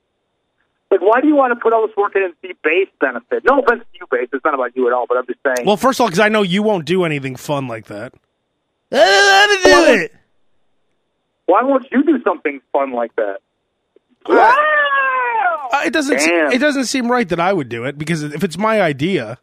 [0.90, 3.44] Like, why do you want to put all this work in and see Bass benefit?
[3.44, 4.28] No offense to you, Bass.
[4.32, 5.06] It's not about you at all.
[5.08, 5.66] But I'm just saying.
[5.66, 8.14] Well, first of all, because I know you won't do anything fun like that.
[8.92, 10.12] I don't want to do it.
[11.46, 13.38] why won't you do something fun like that?
[14.28, 16.20] Uh, it doesn't.
[16.20, 16.52] se- Damn.
[16.52, 19.38] it doesn't seem right that I would do it because if it's my idea,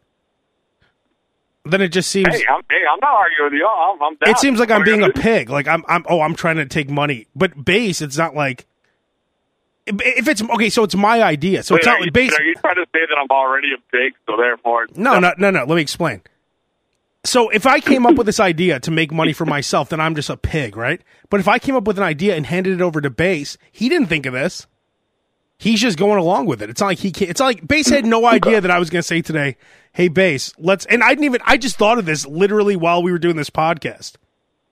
[1.64, 2.28] then it just seems.
[2.28, 3.66] Hey, I'm, hey, I'm not arguing with you.
[3.66, 4.30] I'm, I'm down.
[4.30, 5.50] it seems like I'm you being a pig.
[5.50, 5.84] Like I'm.
[5.88, 6.04] I'm.
[6.08, 7.26] Oh, I'm trying to take money.
[7.34, 8.66] But Bass, it's not like.
[9.86, 11.62] If it's okay, so it's my idea.
[11.62, 12.32] So it's not like Bass.
[12.32, 14.86] are you trying to say that I'm already a pig, so therefore?
[14.94, 15.60] No, no, no, no.
[15.60, 16.22] Let me explain.
[17.24, 20.14] So if I came up with this idea to make money for myself, then I'm
[20.14, 21.00] just a pig, right?
[21.30, 23.88] But if I came up with an idea and handed it over to Bass, he
[23.88, 24.66] didn't think of this.
[25.56, 26.68] He's just going along with it.
[26.68, 28.90] It's not like he can't, it's not like Bass had no idea that I was
[28.90, 29.56] going to say today,
[29.94, 31.40] "Hey Bass, let's." And I didn't even.
[31.44, 34.16] I just thought of this literally while we were doing this podcast.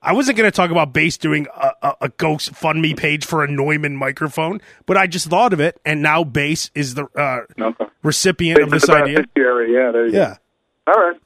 [0.05, 3.41] I wasn't going to talk about Bass doing a, a, a Ghost FundMe page for
[3.41, 7.41] a Neumann microphone, but I just thought of it, and now Bass is the uh,
[7.59, 7.85] Okay.
[8.03, 9.19] recipient of Bass is this idea.
[9.35, 9.91] Yeah.
[9.91, 10.35] There you Yeah.
[10.85, 10.91] go.
[10.93, 11.19] All right.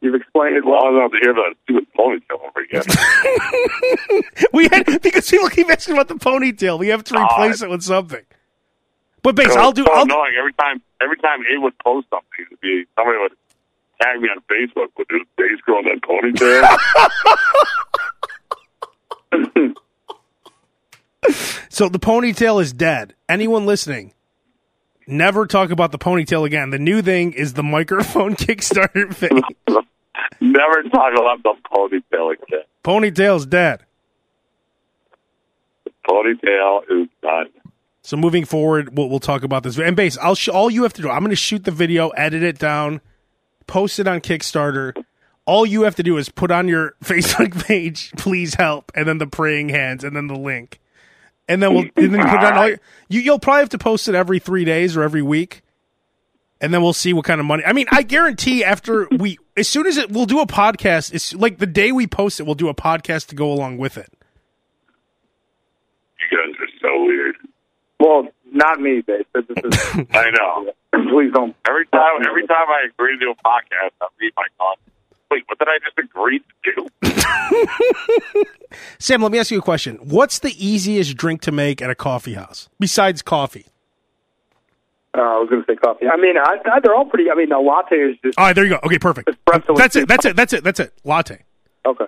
[0.00, 0.86] You've explained it Well, well.
[0.86, 4.42] I was about to hear that stupid ponytail over again.
[4.52, 6.78] We had because people keep asking about the ponytail.
[6.78, 8.24] We have to replace it with something.
[9.22, 9.84] But Bass, I'll do.
[9.84, 10.34] So I'll, annoying.
[10.38, 13.32] Every time, every time A would post something, it'd be somebody would
[14.00, 16.78] tag me on Facebook with this Bass girl in that ponytail.
[21.68, 23.14] so the ponytail is dead.
[23.28, 24.14] Anyone listening,
[25.06, 26.70] never talk about the ponytail again.
[26.70, 29.42] The new thing is the microphone Kickstarter thing.
[30.40, 32.62] Never talk about the ponytail again.
[32.84, 33.84] Ponytail's dead.
[35.84, 37.48] The ponytail is done.
[38.08, 39.78] So moving forward, we'll, we'll talk about this.
[39.78, 41.10] And Bass, I'll sh- all you have to do.
[41.10, 43.02] I'm going to shoot the video, edit it down,
[43.66, 44.94] post it on Kickstarter.
[45.44, 49.18] All you have to do is put on your Facebook page, please help, and then
[49.18, 50.80] the praying hands, and then the link,
[51.50, 53.20] and then we'll and then put it on all your, you.
[53.20, 55.60] You'll probably have to post it every three days or every week,
[56.62, 57.62] and then we'll see what kind of money.
[57.66, 61.12] I mean, I guarantee after we, as soon as it, we'll do a podcast.
[61.12, 63.98] It's like the day we post it, we'll do a podcast to go along with
[63.98, 64.10] it.
[66.30, 67.36] You guys are so weird.
[68.00, 69.24] Well, not me, Bass.
[69.34, 70.72] This is, I know.
[71.10, 71.54] please don't.
[71.68, 74.80] Every time, every time I agree to do a podcast, I read my thoughts.
[75.30, 76.88] Wait, what did I just agree to
[78.32, 78.44] do?
[78.98, 79.96] Sam, let me ask you a question.
[79.96, 83.66] What's the easiest drink to make at a coffee house besides coffee?
[85.16, 86.06] Uh, I was going to say coffee.
[86.06, 87.30] I mean, I, I, they're all pretty.
[87.30, 88.80] I mean, a latte is just All right, there you go.
[88.84, 89.28] Okay, perfect.
[89.28, 90.08] Espresso That's it.
[90.08, 90.36] That's it.
[90.36, 90.64] That's it.
[90.64, 90.92] That's it.
[91.04, 91.44] Latte.
[91.84, 92.04] okay.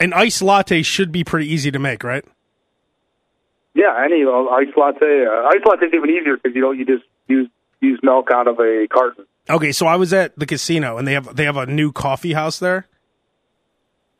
[0.00, 2.24] An iced latte should be pretty easy to make, right?
[3.74, 5.26] Yeah, any uh, iced latte.
[5.26, 7.48] Uh, iced latte is even easier because you know you just use
[7.80, 9.26] use milk out of a carton.
[9.50, 12.32] Okay, so I was at the casino and they have they have a new coffee
[12.32, 12.86] house there,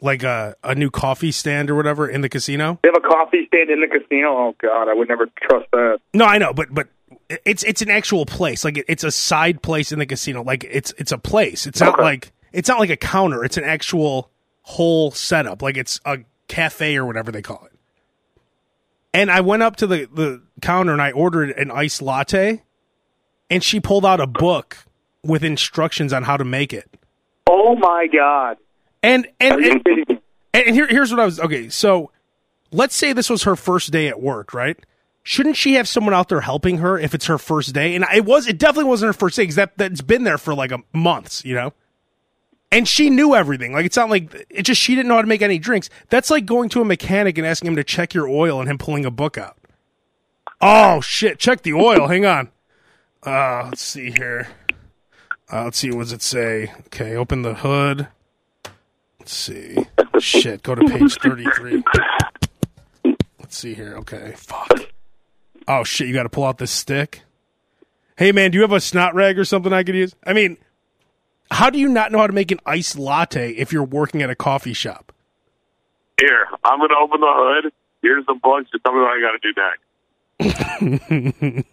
[0.01, 2.79] like a a new coffee stand or whatever in the casino.
[2.83, 4.29] They have a coffee stand in the casino.
[4.37, 6.01] Oh God, I would never trust that.
[6.13, 6.89] No, I know, but but
[7.47, 8.65] it's it's an actual place.
[8.65, 10.43] Like it, it's a side place in the casino.
[10.43, 11.67] Like it's it's a place.
[11.67, 12.03] It's not Okay.
[12.03, 13.45] like it's not like a counter.
[13.45, 14.31] It's an actual
[14.63, 15.63] whole setup.
[15.63, 17.71] Like it's a cafe or whatever they call it.
[19.15, 22.63] And I went up to the the counter and I ordered an iced latte,
[23.49, 24.77] and she pulled out a book
[25.23, 26.91] with instructions on how to make it.
[27.47, 28.59] Oh my God,
[29.05, 30.21] And and and,
[30.55, 31.69] and here, here's what I was okay.
[31.69, 32.11] So
[32.73, 34.79] let's say this was her first day at work, right?
[35.23, 37.95] Shouldn't she have someone out there helping her if it's her first day?
[37.95, 40.55] And it was, it definitely wasn't her first day because that that's been there for
[40.55, 41.75] like a months, you know.
[42.75, 43.73] And she knew everything.
[43.73, 45.89] Like it's not like it just she didn't know how to make any drinks.
[46.09, 48.79] That's like going to a mechanic and asking him to check your oil and him
[48.79, 49.57] pulling a book out.
[50.61, 51.39] Oh shit!
[51.39, 52.09] Check the oil.
[52.09, 52.51] Hang on.
[53.25, 54.49] Uh, let's see here.
[55.53, 55.93] Uh, let's see.
[55.93, 56.73] What does it say?
[56.87, 58.09] Okay, open the hood.
[59.21, 59.77] Let's see.
[60.19, 61.85] Shit, go to page 33.
[63.39, 63.95] Let's see here.
[63.99, 64.91] Okay, fuck.
[65.69, 67.23] Oh shit, you got to pull out this stick.
[68.17, 70.17] Hey man, do you have a snot rag or something I could use?
[70.27, 70.59] I mean,
[71.55, 74.31] how do you not know how to make an iced latte if you're working at
[74.31, 75.13] a coffee shop?
[76.21, 77.73] Here, I'm going to open the hood.
[78.03, 78.65] Here's the book.
[78.71, 79.81] Just tell me what I got to do next.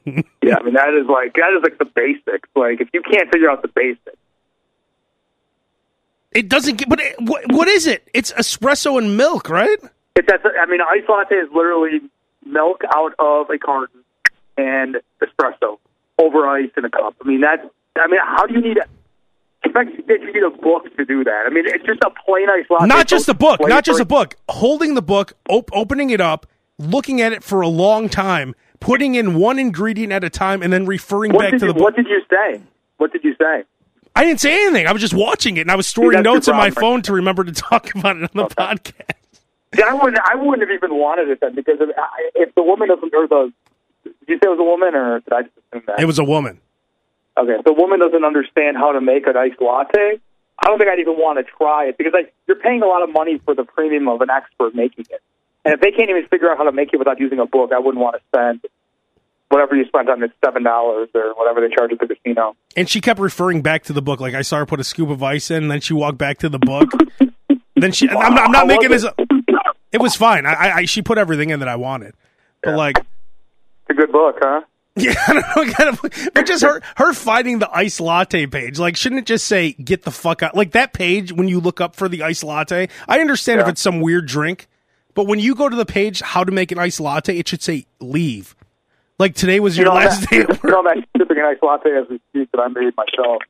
[0.44, 2.50] Yeah, I mean that is like that is like the basics.
[2.56, 4.18] Like if you can't figure out the basics,
[6.34, 8.08] It doesn't get, but it, what, what is it?
[8.14, 9.78] It's espresso and milk, right?
[10.16, 12.02] it's that's I mean ice latte is literally
[12.46, 14.04] milk out of a carton
[14.58, 15.78] and espresso
[16.18, 17.16] over ice in a cup.
[17.24, 17.60] I mean that.
[17.98, 18.78] I mean how do you need?
[19.64, 21.44] Expect that you need a book to do that.
[21.46, 22.88] I mean it's just a plain ice latte.
[22.88, 24.36] not just a book, not just a book.
[24.50, 26.48] Holding the book, op- opening it up,
[26.80, 30.74] looking at it for a long time, putting in one ingredient at a time, and
[30.74, 31.84] then referring What back to you the book.
[31.84, 32.62] What did you say?
[32.98, 33.64] What did you say?
[34.16, 34.88] I didn't say anything.
[34.88, 37.14] I was just watching it, and I was storing your notes on my phone to
[37.14, 39.14] remember to talk about it on the podcast.
[39.74, 40.20] See, I wouldn't.
[40.26, 41.90] I wouldn't have even wanted it then because if,
[42.36, 43.54] if the woman doesn't, or the,
[44.04, 46.00] did you say it was a woman, or did I just assume that?
[46.00, 46.60] It was a woman.
[47.42, 50.22] Okay, if the woman doesn't understand how to make an iced latte,
[50.60, 53.02] I don't think I'd even want to try it because like you're paying a lot
[53.02, 55.22] of money for the premium of an expert making it,
[55.66, 57.72] and if they can't even figure out how to make it without using a book,
[57.74, 58.62] I wouldn't want to spend
[59.50, 62.56] whatever you spent on it seven dollars or whatever they charge at the casino.
[62.76, 64.20] And she kept referring back to the book.
[64.20, 66.38] Like I saw her put a scoop of ice in, and then she walked back
[66.40, 66.90] to the book.
[67.76, 69.06] then she, I'm not, I'm not making this.
[69.92, 70.46] It was fine.
[70.46, 72.14] I, I, she put everything in that I wanted.
[72.64, 74.62] But like, It's a good book, huh?
[74.98, 78.78] yeah, I don't know, kind of, but just her, her finding the ice latte page.
[78.78, 80.54] Like, shouldn't it just say "get the fuck out"?
[80.54, 82.90] Like that page when you look up for the ice latte.
[83.08, 84.68] I understand if it's some weird drink,
[85.14, 87.62] but when you go to the page how to make an ice latte, it should
[87.62, 88.54] say "leave."
[89.18, 90.40] Like today was your You know, last that, day.
[90.42, 90.80] At you work.
[90.80, 93.44] I'm actually sipping an ice latte as we speak that I made myself.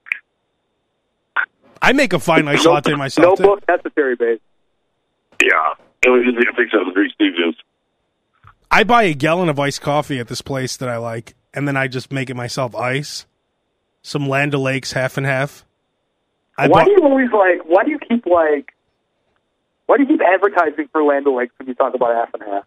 [1.82, 3.26] I make a fine ice no, latte myself.
[3.26, 3.44] No too.
[3.44, 4.40] book necessary, babe.
[5.42, 5.74] Yeah.
[6.06, 7.56] It was just a picture of the Three Stooges.
[8.74, 11.76] I buy a gallon of iced coffee at this place that I like, and then
[11.76, 13.26] I just make it myself ice.
[14.02, 15.66] Some Land O'Lakes half and half.
[16.58, 17.66] I why bought, do you always like?
[17.66, 18.74] Why do you keep like?
[19.88, 22.64] Why do you keep advertising for Land O'Lakes when you talk about half and half?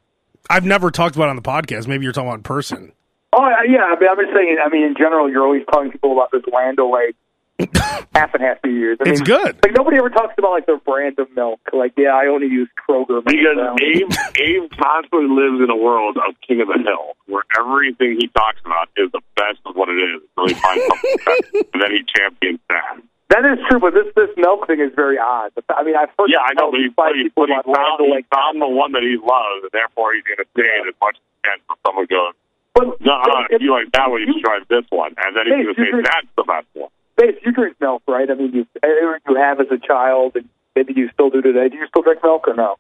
[0.51, 1.89] I've never talked about it on the podcast.
[1.89, 2.93] Maybe you're talking about in person.
[3.33, 4.59] Oh yeah, I mean, I'm just saying.
[4.65, 7.17] I mean, in general, you're always telling people about this Land O'Lakes
[8.15, 8.99] half and half years.
[9.01, 9.57] I It's mean, good.
[9.63, 11.61] Like nobody ever talks about like their brand of milk.
[11.73, 13.23] Like, yeah, I only use Kroger.
[13.23, 13.77] milk Because now.
[13.79, 18.27] Abe, Abe constantly lives in a world of King of the Hill, where everything he
[18.35, 21.79] talks about is the best of what it is until he finds something better, and
[21.83, 22.99] then he champions that.
[23.31, 25.51] That is true, but this this milk thing is very odd.
[25.71, 27.49] I mean, I've heard Yeah, I know, but about he's, five but he's, people but
[27.51, 28.29] he's, about Land found, he's O'Lakes.
[28.35, 31.17] found the one that he loves, and therefore he's going to say it as much
[31.19, 32.35] as he can so someone goes,
[32.75, 35.15] But no, uh, if- if you like that one, you should try this one.
[35.23, 36.91] And then he's Hey, going to say, that's the best one.
[37.17, 38.29] Babe, you drink milk, right?
[38.31, 41.69] I mean, you you have as a child, and maybe you still do today.
[41.69, 42.77] Do you still drink milk or no?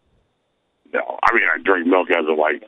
[0.92, 2.62] No, I mean, I drink milk as a, like,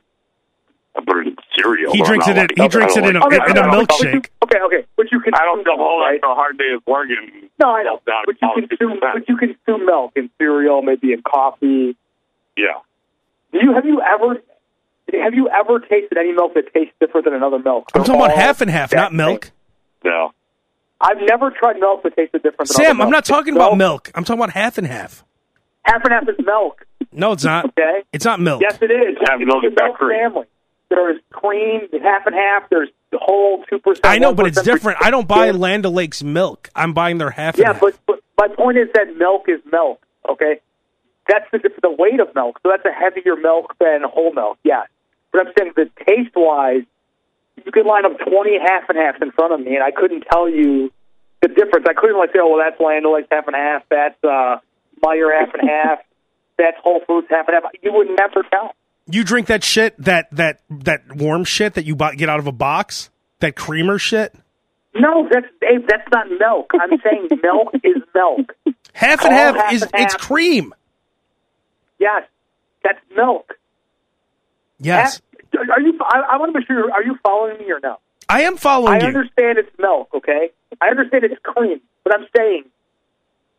[0.97, 1.93] I put it in cereal.
[1.93, 3.87] He drinks it in- like- he drinks it in a- like- in a I don't
[3.87, 4.29] milkshake.
[4.45, 5.35] Okay, okay, but you can.
[5.35, 6.15] I don't come home right?
[6.17, 8.01] after a hard day of work and No, I know.
[8.07, 11.97] down But you consume, but you consume milk in cereal, maybe in coffee.
[12.57, 12.79] Yeah.
[13.53, 14.41] Do you have you ever
[15.23, 17.91] have you ever tasted any milk that tastes different than another milk?
[17.95, 19.51] I'm talking about half and half, not milk.
[20.05, 20.33] No.
[21.07, 22.69] I've never tried milk that tasted different.
[22.69, 24.11] Than Sam, other I'm not talking about milk.
[24.15, 25.25] I'm talking about half and half.
[25.85, 26.85] Half and half is milk.
[27.13, 27.67] No, it's not.
[27.67, 28.03] Okay.
[28.13, 28.61] It's not milk.
[28.61, 29.17] Yes, it is.
[29.29, 30.19] Half It's milk the is not milk cream.
[30.19, 30.47] family.
[30.89, 32.69] There's cream, half and half.
[32.71, 34.05] There's whole two percent.
[34.07, 34.99] I know, but it's different.
[35.01, 36.69] I don't buy Land O'Lakes milk.
[36.75, 37.57] I'm buying their half.
[37.57, 37.81] Yeah, and half.
[37.81, 40.05] but, but my point is that milk is milk.
[40.31, 40.61] Okay,
[41.29, 42.59] that's the the weight of milk.
[42.63, 44.59] So that's a heavier milk than whole milk.
[44.65, 44.83] Yeah,
[45.33, 46.83] but I'm saying that taste wise,
[47.65, 50.25] you could line up twenty half and halves in front of me, and I couldn't
[50.31, 50.93] tell you
[51.43, 51.87] the difference.
[51.89, 53.83] I couldn't like say, oh, well, that's Land O'Lakes half and half.
[53.91, 54.59] That's uh,
[55.05, 55.99] Meijer half and half.
[56.59, 57.71] That's Whole Foods half and half.
[57.83, 58.73] You would never tell.
[59.11, 62.47] you drink that shit, that that that warm shit that you buy, get out of
[62.47, 64.35] a box, that creamer shit.
[64.95, 66.71] No, that's Dave, that's not milk.
[66.73, 68.55] I'm saying milk is milk.
[68.95, 70.23] Half and half, half is and it's half.
[70.23, 70.73] cream.
[71.99, 72.23] Yes,
[72.83, 73.53] that's milk.
[74.79, 75.21] Yes,
[75.53, 75.99] Half- Are you?
[76.03, 76.91] I, I want to make sure.
[76.91, 77.99] Are you following me or no?
[78.29, 79.07] I am following I you.
[79.07, 80.09] understand it's milk.
[80.15, 82.65] Okay, I understand it's cream, but I'm saying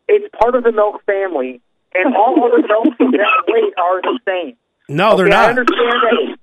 [0.08, 1.60] it's part of the milk family,
[1.94, 4.56] and all other milks of that weight are the same.
[4.88, 5.46] no, they're not.
[5.46, 6.38] I understand that.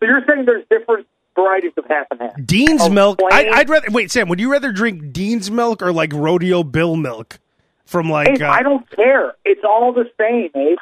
[0.00, 2.32] So you're saying there's different varieties of half and half.
[2.44, 3.20] Dean's of milk.
[3.30, 4.28] I, I'd rather wait, Sam.
[4.28, 7.38] Would you rather drink Dean's milk or like Rodeo Bill milk
[7.84, 8.28] from like?
[8.28, 9.34] Abe, uh, I don't care.
[9.44, 10.78] It's all the same, Abe.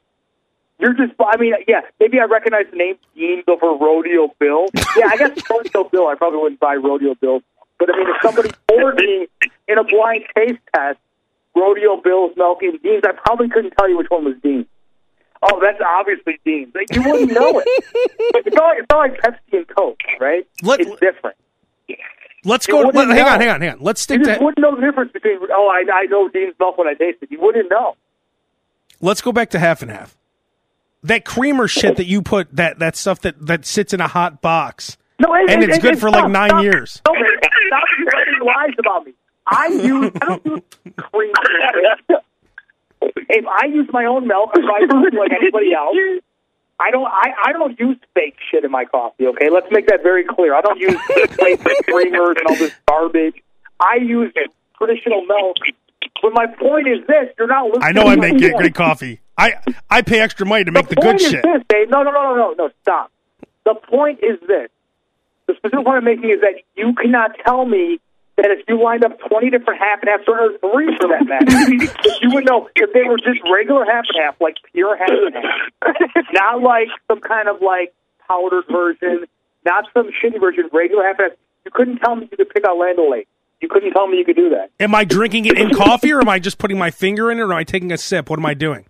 [0.81, 4.67] You're just, I mean, yeah, maybe I recognize the name Dean's over Rodeo Bill.
[4.97, 7.41] Yeah, I guess Rodeo Bill, I probably wouldn't buy Rodeo Bill.
[7.79, 9.27] But I mean, if somebody told me
[9.69, 10.99] in a blind taste test,
[11.57, 14.67] Rodeo Bill's milk and Dean's, I probably couldn't tell you which one was Dean's.
[15.43, 16.73] Oh, that's obviously Dean's.
[16.75, 17.65] Like, you wouldn't know it.
[18.47, 20.47] it's, not, it's not like Pepsi and Coke, right?
[20.63, 21.37] Let- it's different.
[22.45, 22.81] Let's You go.
[22.83, 23.27] Let, hang know.
[23.27, 23.79] on, hang on, hang on.
[23.81, 24.45] Let's You stick just to.
[24.45, 25.39] wouldn't know the difference between.
[25.53, 27.31] Oh, I, I know Dean's milk when I taste it.
[27.33, 27.97] You wouldn't know.
[29.01, 30.17] Let's go back to half and half.
[31.05, 34.41] That creamer shit that you put that that stuff that that sits in a hot
[34.43, 34.97] box.
[35.21, 36.63] No, And it- it's it- good for like nine stop.
[36.63, 36.93] years.
[37.05, 37.15] Stop
[38.01, 39.13] spreading lies about me.
[39.47, 40.61] I use I don't use
[40.97, 41.33] cream.
[43.01, 45.97] if I use my own milk, if I use like anybody else,
[46.81, 47.07] I don't.
[47.07, 49.27] I, I don't use fake shit in my coffee.
[49.27, 50.55] Okay, let's make that very clear.
[50.55, 53.35] I don't use fake creamers and all this garbage.
[53.81, 54.33] I use
[54.77, 55.57] traditional milk.
[56.23, 57.83] But my point is this: you're not listening.
[57.83, 59.21] I know I make great coffee.
[59.39, 59.55] I
[59.89, 61.43] I pay extra money to make the, the good shit.
[61.43, 61.89] this, Dave.
[61.89, 62.71] No, no, no, no, no, no.
[62.83, 63.13] Stop.
[63.65, 64.69] The point is this.
[65.47, 68.01] The specific point I'm making is that you cannot tell me
[68.37, 71.75] that if you lined up 20 different half and half, or three for that matter,
[72.23, 75.35] you would know if they were just regular half and half, like pure half and
[75.35, 77.95] half, not like some kind of like
[78.27, 79.27] powdered version,
[79.65, 81.39] not some shitty version, regular half and half.
[81.65, 83.29] You couldn't tell me you could pick out Land O'Lakes.
[83.61, 84.71] You couldn't tell me you could do that.
[84.79, 87.43] Am I drinking it in coffee, or am I just putting my finger in it,
[87.43, 88.31] or am I taking a sip?
[88.31, 88.85] What am I doing?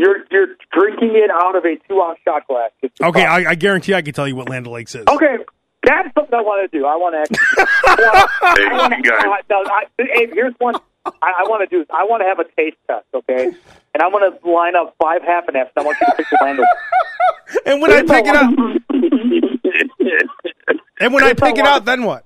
[0.00, 2.70] You're you're drinking it out of a two ounce shot glass.
[3.02, 3.22] Okay.
[3.22, 5.04] I, I guarantee I can tell you what Land O'Lakes is.
[5.06, 5.36] Okay,
[5.84, 6.86] that's something I want to do.
[6.86, 7.40] I want to.
[7.84, 9.20] I want you guys.
[9.20, 9.44] to.
[9.50, 10.76] No, I, hey, here's one.
[11.04, 11.84] I, I want to do.
[11.92, 13.04] I want to have a taste test.
[13.12, 13.44] Okay,
[13.92, 15.68] and I want to line up five half and halves.
[15.76, 16.60] And I want you to pick the land.
[17.66, 18.50] And when I pick it up,
[20.98, 22.24] and when I pick it out, then what?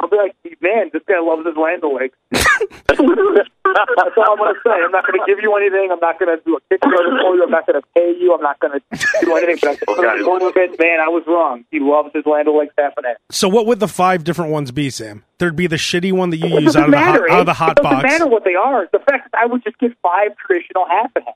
[0.00, 2.16] I'll be like, man, this guy loves his Land O'Lakes.
[2.30, 4.70] That's all I'm going to say.
[4.70, 5.90] I'm not going to give you anything.
[5.92, 7.42] I'm not going to do a Kickstarter for you.
[7.44, 8.32] I'm not going to pay you.
[8.34, 8.80] I'm not going to
[9.20, 9.76] do anything.
[9.86, 10.78] But I'm going with it.
[10.78, 11.64] Man, I was wrong.
[11.70, 13.16] He loves his Land O'Lakes half and half.
[13.30, 15.24] So what would the five different ones be, Sam?
[15.38, 17.46] There'd be the shitty one that you It use out of the hot, out of
[17.46, 18.02] the It hot doesn't box.
[18.04, 18.88] matter what they are.
[18.92, 21.34] The fact that I would just get five traditional half and half,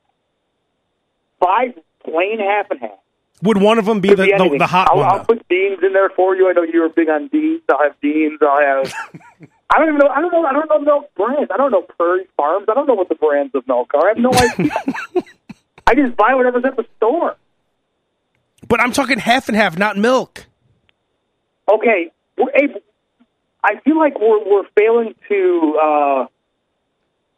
[1.39, 1.73] five
[2.03, 2.91] plain half and half.
[3.43, 5.05] Would one of them be the, be the, the hot I'll, one?
[5.05, 5.23] I'll though?
[5.35, 6.49] put beans in there for you.
[6.49, 7.61] I know you're big on beans.
[7.69, 8.39] I'll have beans.
[8.41, 8.93] I'll have.
[9.69, 10.07] I don't even know.
[10.07, 10.45] I don't know.
[10.45, 11.51] I don't know milk brands.
[11.53, 12.67] I don't know Prairie Farms.
[12.69, 14.05] I don't know what the brands of milk are.
[14.05, 14.71] I have no idea.
[15.87, 17.35] I just buy whatever's at the store.
[18.67, 20.45] But I'm talking half and half, not milk.
[21.71, 22.79] Okay, able,
[23.63, 26.25] I feel like we're we're failing to uh,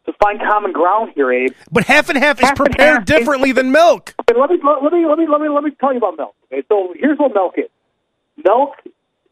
[0.05, 1.53] to find common ground here, Abe.
[1.71, 4.14] But half and half is Half and prepared half is- differently than milk.
[4.35, 6.35] Okay, let me let me let me let me let me tell you about milk.
[6.51, 7.69] Okay, so here's what milk is.
[8.43, 8.71] Milk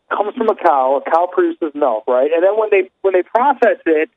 [0.10, 1.02] comes from a cow.
[1.06, 2.32] A cow produces milk, right?
[2.34, 4.10] And then when they when they process it,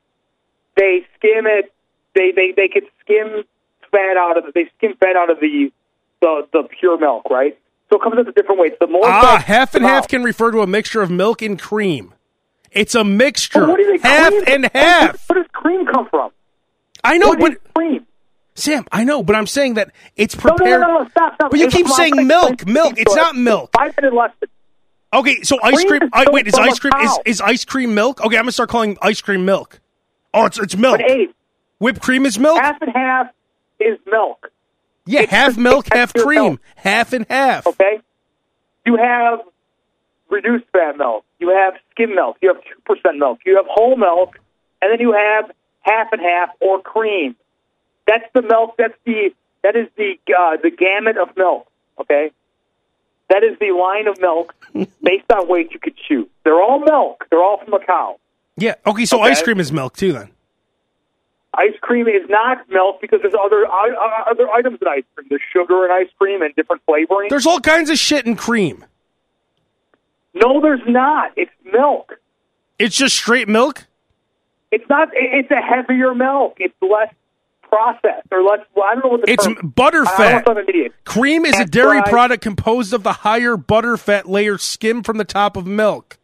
[0.75, 1.73] they skim it.
[2.15, 3.43] They they they can skim
[3.91, 4.53] fat out of it.
[4.53, 5.71] They skim fat out of the
[6.21, 7.57] the the pure milk, right?
[7.89, 8.71] So it comes out in different ways.
[8.79, 12.13] The more Ah, half and half can refer to a mixture of milk and cream.
[12.71, 13.65] It's a mixture.
[13.65, 15.29] what do you think half cream- and half.
[15.29, 16.31] Where does cream come from?
[17.03, 18.05] I know, What but is cream?
[18.57, 20.81] Sam, I know, but I'm saying that it's No, no, prepared.
[20.81, 21.51] no, no, no, stop, stop.
[21.51, 22.95] But you It's- keep saying milk, milk.
[22.97, 23.69] It's not milk.
[23.77, 24.49] Five minute lesson.
[25.13, 26.09] Okay, so ice Cream cream.
[26.11, 28.19] I, wait, is ice cream is, is ice cream milk?
[28.25, 29.79] Okay, I'm gonna start calling ice cream milk.
[30.33, 30.97] Oh, it's it's milk.
[30.99, 31.29] But Abe,
[31.79, 32.59] Whipped cream is milk.
[32.59, 33.27] half and half
[33.79, 34.49] is milk.
[35.05, 36.61] yeah, it's half milk, half cream, milk.
[36.77, 37.67] half and half.
[37.67, 37.99] Okay,
[38.85, 39.39] you have
[40.29, 41.23] reduced fat milk.
[41.39, 42.37] You have skim milk.
[42.41, 43.39] You have two percent milk.
[43.45, 44.39] You have whole milk,
[44.81, 47.35] and then you have half and half or cream.
[48.07, 48.75] That's the milk.
[48.77, 49.31] That's the
[49.63, 51.67] that is the uh, the gamut of milk.
[51.99, 52.31] Okay,
[53.29, 54.55] that is the line of milk
[55.03, 56.27] based on weight you could choose.
[56.43, 57.25] They're all milk.
[57.29, 58.17] They're all from a cow.
[58.55, 58.75] Yeah.
[58.85, 59.31] Okay, so Okay.
[59.31, 60.13] ice cream is milk too.
[60.13, 60.29] Then.
[61.53, 65.27] Ice cream is not milk because there's other uh, other items in ice cream.
[65.29, 67.29] There's sugar in ice cream and different flavorings.
[67.29, 68.85] There's all kinds of shit in cream.
[70.33, 71.31] no, there's not.
[71.35, 72.19] It's milk.
[72.79, 73.85] It's just straight milk.
[74.71, 75.09] It's not.
[75.13, 76.57] It's a heavier milk.
[76.59, 77.11] It's less
[77.69, 78.59] processed or less.
[78.75, 79.73] Well, I don't know what the It's term.
[79.75, 80.17] butter I, I fat.
[80.17, 80.93] don't know if I'm an idiot.
[81.05, 82.09] Cream is a dairy right.
[82.09, 86.17] product composed of the higher butter fat layer skimmed from the top of milk.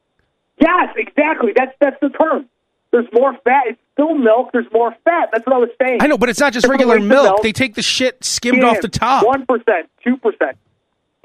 [0.60, 1.52] Yes, exactly.
[1.56, 2.48] That's that's the term.
[2.92, 3.64] There's more fat.
[3.68, 4.52] It's still milk.
[4.54, 5.30] There's more fat.
[5.32, 5.98] That's what I was saying.
[6.02, 7.24] I know, but it's not just regular milk.
[7.24, 7.42] milk.
[7.42, 9.26] They take the shit skimmed off the top.
[9.26, 10.58] One percent, two percent,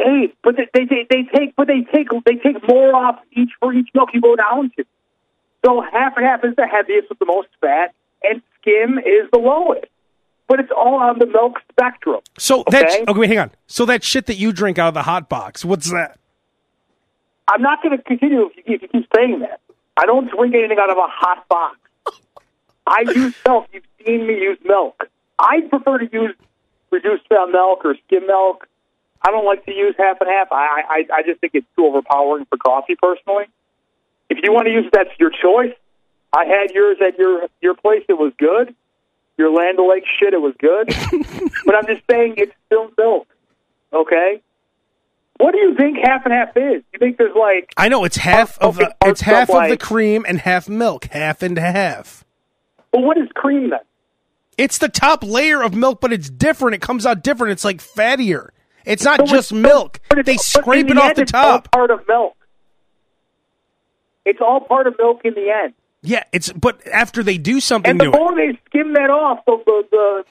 [0.00, 0.34] eight.
[0.42, 3.72] But they, they they they take but they take they take more off each for
[3.74, 4.84] each milk you go down to.
[5.64, 7.92] So half and half is the heaviest with the most fat,
[8.22, 9.86] and skim is the lowest.
[10.48, 12.20] But it's all on the milk spectrum.
[12.38, 13.04] So that's Okay.
[13.06, 13.20] okay.
[13.20, 13.50] Wait, hang on.
[13.66, 16.18] So that shit that you drink out of the hot box, what's that?
[17.48, 19.60] I'm not going to continue if you, if you keep saying that.
[19.96, 21.76] I don't drink anything out of a hot box.
[22.86, 23.66] I use milk.
[23.72, 25.04] You've seen me use milk.
[25.38, 26.34] I prefer to use
[26.90, 28.66] reduced fat milk or skim milk.
[29.20, 30.48] I don't like to use half and half.
[30.52, 33.44] I, I I just think it's too overpowering for coffee personally.
[34.30, 35.74] If you want to use it, that's your choice.
[36.32, 38.04] I had yours at your your place.
[38.08, 38.74] It was good.
[39.38, 40.88] Your Land O'Lake shit, it was good.
[41.64, 43.28] but I'm just saying it's still milk.
[43.92, 44.42] Okay.
[45.38, 46.82] What do you think half and half is?
[46.92, 49.76] You think there's like I know it's half of the, it's half of, of the
[49.76, 52.24] cream and half milk, half and half.
[52.90, 53.78] But what is cream then?
[54.56, 56.74] It's the top layer of milk, but it's different.
[56.74, 57.52] It comes out different.
[57.52, 58.48] It's like fattier.
[58.84, 60.00] It's not So just it's- milk.
[60.24, 61.70] They scrape in it off the it's all top.
[61.70, 62.34] part of milk.
[64.24, 65.74] It's all part of milk in the end.
[66.02, 69.10] Yeah, it's but after they do something And the to it, more they skim that
[69.10, 70.24] off, the the the,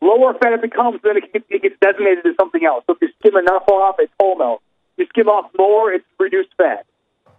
[0.00, 2.84] the lower fat it becomes, then it, gets- it gets designated as something else.
[2.86, 4.62] So if you skim enough off, it's whole milk.
[4.96, 6.86] If you skim off more, it's reduced fat.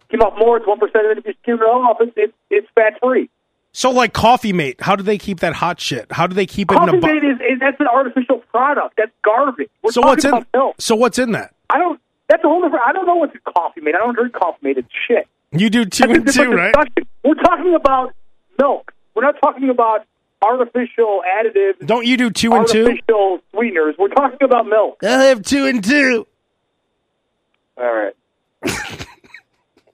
[0.08, 1.08] Skim off more, it's one percent.
[1.08, 3.30] And if you skim it off, it's it's, it's fat free.
[3.74, 6.10] so like Coffee Mate, how do they keep that hot shit?
[6.12, 8.38] How do they keep it in Coffee a bu- mate is, is that's an artificial
[8.52, 8.96] product.
[8.98, 9.70] That's garbage.
[9.84, 10.76] We're So what's in milk.
[10.80, 11.54] So what's in that?
[11.70, 12.00] I don't.
[12.30, 12.86] That's a whole different.
[12.86, 13.96] I don't know what's in coffee mate.
[13.96, 14.78] I don't drink coffee mate.
[14.78, 15.28] It's shit.
[15.52, 16.74] You do two and two, right?
[17.24, 18.14] We're talking about
[18.60, 18.94] milk.
[19.14, 20.06] We're not talking about
[20.42, 22.86] artificial additives, Don't you do two and two?
[22.86, 23.96] artificial sweeteners.
[24.00, 25.04] We're talking about milk.
[25.04, 26.26] I have two and two.
[27.78, 28.14] All right.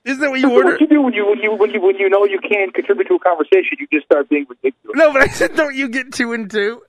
[0.05, 0.72] Isn't that what you order?
[0.72, 3.08] What you do when you when you when you when you know you can't contribute
[3.10, 4.95] to a conversation, you just start being ridiculous.
[4.95, 6.82] No, but I said, don't you get two and two?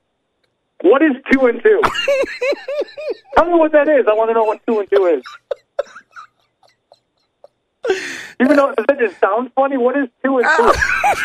[0.83, 1.81] What is two and two?
[3.35, 4.07] Tell me what that is.
[4.09, 5.23] I want to know what two and two is.
[8.41, 10.73] Even though that just sound funny, what is two and two?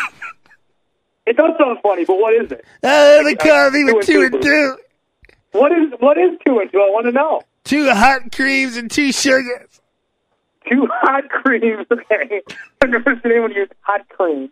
[1.26, 2.66] it does sound funny, but what is it?
[2.84, 4.36] Have a coffee two with and two two.
[4.36, 4.78] and two.
[5.52, 6.80] What is what is two and two?
[6.80, 7.42] I want to know.
[7.64, 9.80] Two hot creams and two sugars.
[10.70, 11.86] Two hot creams.
[11.92, 12.42] Okay,
[12.82, 14.50] I've never seen anyone use hot cream.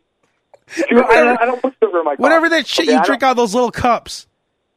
[0.68, 2.16] Two, I, don't- I don't put sugar in my.
[2.16, 4.28] Whatever that shit Okay, you I drink out of those little cups.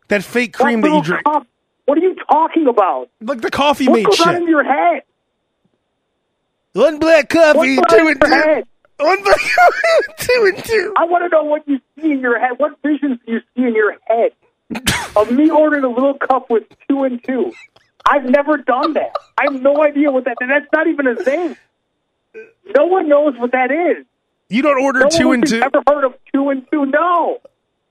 [0.09, 1.25] That fake cream What that you drink.
[1.25, 1.47] cup?
[1.87, 3.11] What are you talking about?
[3.21, 4.43] Like the coffee What mate goes on shit.
[4.43, 5.03] in your head?
[6.75, 8.63] One black coffee, goes two and two.
[8.99, 10.93] One black coffee, two and two.
[10.97, 12.59] I want to know what you see in your head.
[12.59, 14.33] What visions do you see in your head
[15.17, 17.53] of me ordering a little cup with two and two?
[18.07, 19.15] I've never done that.
[19.39, 20.37] I have no idea what that.
[20.41, 21.57] That's not even a thing.
[22.75, 24.05] No one knows what that is.
[24.49, 25.63] You don't order No two one and two.
[25.63, 26.87] ever heard of two and two.
[26.87, 27.39] No,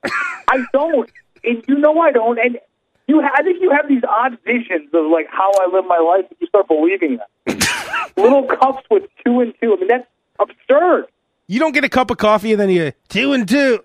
[0.04, 1.10] I don't,
[1.42, 2.38] and you know I don't.
[2.38, 2.58] And
[3.06, 5.98] you, ha- I think you have these odd visions of like how I live my
[5.98, 7.58] life, and you start believing them.
[8.16, 9.74] Little cups with two and two.
[9.74, 10.06] I mean, that's
[10.38, 11.06] absurd.
[11.46, 13.80] You don't get a cup of coffee and then you two and two.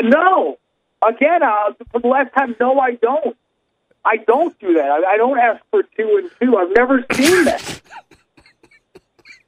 [0.00, 0.58] No.
[1.06, 3.36] Again, uh, for the last time, no, I don't.
[4.04, 4.90] I don't do that.
[4.90, 6.56] I, I don't ask for two and two.
[6.56, 7.80] I've never seen that.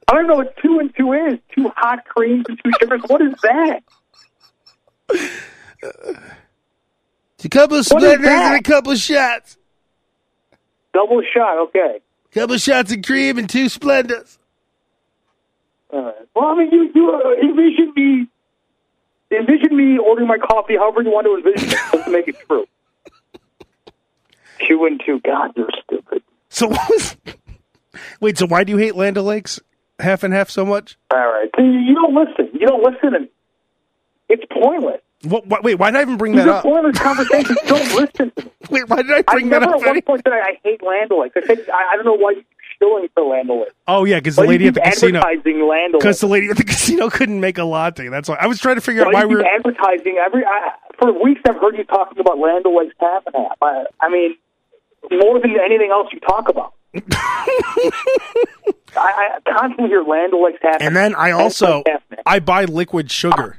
[0.09, 1.39] I don't know what two and two is.
[1.55, 3.03] Two hot creams and two sugars.
[3.07, 3.83] What is that?
[7.45, 9.59] It's a couple of Splendas and a couple of shots.
[10.95, 11.59] Double shot.
[11.65, 12.01] Okay.
[12.33, 14.39] Couple of shots of cream and two Splendas.
[15.91, 16.15] All right.
[16.35, 18.27] Well, I mean, you you uh, envision me,
[19.31, 22.37] envision me ordering my coffee however you want to envision it just to make it
[22.49, 22.65] true.
[24.67, 25.21] Two and two.
[25.21, 26.23] God, you're stupid.
[26.49, 27.17] So what was?
[28.21, 29.61] Wait, so why do you hate Land O'Lakes
[29.99, 30.97] half and half so much?
[31.11, 31.51] All right.
[31.59, 32.59] You don't listen.
[32.59, 33.29] You don't listen, and
[34.31, 35.03] it's pointless.
[35.25, 36.63] What, what, wait, why did I even bring These that up?
[36.65, 37.59] pointless conversations.
[37.67, 38.51] don't listen to me.
[38.71, 39.83] Wait, why did I I bring that never up?
[39.83, 41.37] at one point I, I hate Land O'Lakes.
[41.37, 42.45] I said I, I don't know why you
[42.79, 43.73] shilling for Land O'Lakes.
[43.87, 45.21] Oh yeah, because the lady at the casino.
[45.21, 48.09] advertising Land Because the lady at the casino couldn't make a latte.
[48.09, 49.45] That's why I was trying to figure out Why why we were.
[49.45, 51.41] advertising every I, for weeks?
[51.49, 53.57] I've heard you talking about Land O'Lakes half and half.
[53.63, 54.37] I, I mean,
[55.11, 56.75] more than anything else you talk about.
[58.97, 60.81] I, I constantly hear Land O'Lakes half.
[60.81, 61.83] And then I also.
[62.27, 63.59] I buy liquid sugar.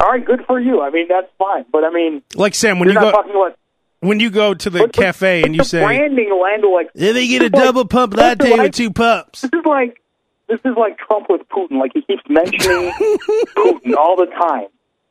[0.00, 0.80] All right, good for you.
[0.80, 1.64] I mean, that's fine.
[1.70, 3.56] But I mean, Like Sam, when you go talking about
[4.00, 6.90] when you go to the cafe and you the say, branding Land O'Lakes.
[6.94, 9.64] "Let me get a It's like- double pump latte like- with two pumps." This is
[9.66, 10.00] like
[10.48, 11.78] this is like Trump with Putin.
[11.78, 12.90] Like he keeps mentioning
[13.56, 14.66] Putin all the time.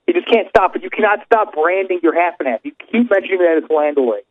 [0.07, 0.81] He just can't stop it.
[0.81, 2.61] You cannot stop branding your half and half.
[2.63, 4.25] You keep mentioning that it's Land O'Lakes.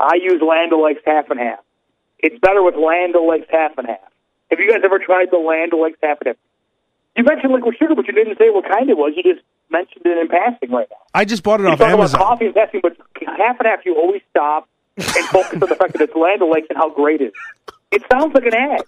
[0.00, 1.58] I use Land O'Lakes half and half.
[2.18, 3.98] It's better with Land O'Lakes half and half.
[4.50, 6.36] Have you guys ever tried the Land O'Lakes half and half?
[7.16, 9.14] You mentioned liquid sugar, but you didn't say what kind it was.
[9.16, 10.96] You just mentioned it in passing right now.
[11.14, 12.20] I just bought it You off talk about Amazon.
[12.20, 12.96] coffee in passing, but
[13.38, 16.66] half and half you always stop and focus on the fact that it's Land O'Lakes
[16.68, 17.32] and how great it is.
[17.90, 18.82] It sounds like an ad.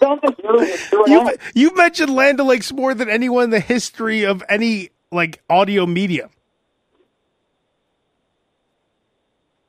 [0.00, 1.38] Sounds like you're, you're an You ad.
[1.54, 6.30] you mentioned Land O'Lakes more than anyone in the history of any like audio medium.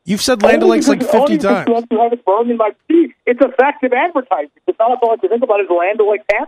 [0.06, 1.68] You've said Land O'Lakes like fifty only times.
[1.68, 3.12] You have to have it burned in my teeth.
[3.26, 4.52] It's effective advertising.
[4.68, 6.48] It's not all I have to think about is Land O'Lakes half.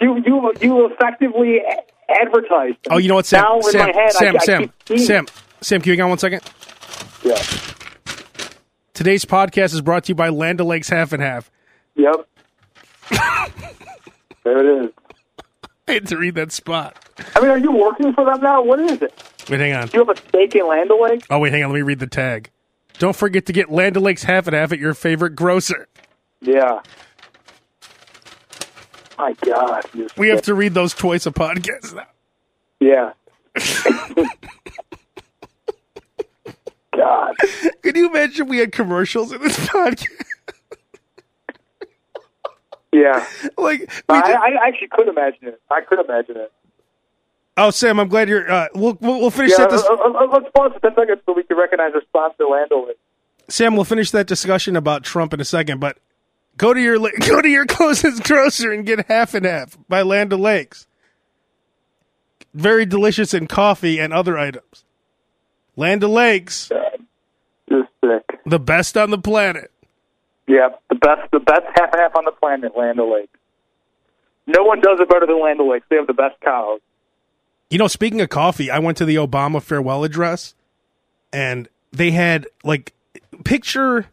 [0.00, 1.60] You you you effectively
[2.08, 2.78] advertised.
[2.90, 3.42] Oh, you know what, Sam?
[3.42, 5.26] Now Sam, my head, Sam, I, I Sam, seeing Sam,
[5.60, 5.80] Sam.
[5.82, 6.42] Can you hang on one second?
[7.22, 7.40] Yeah.
[8.94, 11.50] Today's podcast is brought to you by Land O'Lakes Half and Half.
[11.96, 12.26] Yep.
[14.44, 14.90] there it is.
[15.88, 16.96] I had to read that spot.
[17.34, 18.62] I mean, are you working for them now?
[18.62, 19.12] What is it?
[19.50, 19.88] Wait, hang on.
[19.88, 21.26] Do you have a stake in Land O'Lakes?
[21.28, 21.70] Oh, wait, hang on.
[21.70, 22.50] Let me read the tag.
[22.98, 25.88] Don't forget to get Land O'Lakes half and half at your favorite grocer.
[26.40, 26.80] Yeah.
[29.20, 29.84] My God.
[30.16, 32.06] We have to read those twice a podcast now.
[32.80, 33.12] Yeah.
[36.96, 37.34] God.
[37.82, 40.06] Can you imagine we had commercials in this podcast?
[42.92, 43.24] Yeah.
[43.56, 45.60] like, I, did- I actually could imagine it.
[45.70, 46.52] I could imagine it.
[47.56, 48.50] oh, Sam, I'm glad you're.
[48.50, 49.70] Uh, we'll, we'll we'll finish Yeah, that.
[49.70, 52.44] Dis- uh, uh, uh, let's pause for 10 seconds so we can recognize our sponsor,
[52.46, 52.98] Land O'Lakes.
[53.48, 55.98] Sam, we'll finish that discussion about Trump in a second, but
[56.60, 60.32] go to your go to your closest grocer and get half and half by Land
[60.32, 60.86] O'Lakes.
[62.52, 64.84] Very delicious in coffee and other items.
[65.76, 66.70] Land O'Lakes.
[67.68, 68.40] You're sick.
[68.44, 69.70] the best on the planet.
[70.46, 73.38] Yeah, the best, the best half and half on the planet, Land O'Lakes.
[74.48, 75.86] No one does it better than Land O'Lakes.
[75.88, 76.80] They have the best cows.
[77.70, 80.56] You know, speaking of coffee, I went to the Obama farewell address,
[81.32, 82.92] and they had like
[83.44, 84.06] picture.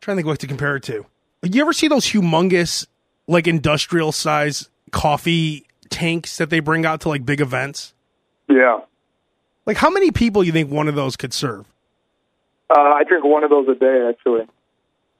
[0.00, 1.04] trying to think what to compare it to.
[1.52, 2.86] You ever see those humongous,
[3.26, 7.94] like industrial size coffee tanks that they bring out to like big events?
[8.48, 8.80] Yeah.
[9.64, 11.66] Like, how many people you think one of those could serve?
[12.70, 14.46] Uh, I drink one of those a day, actually.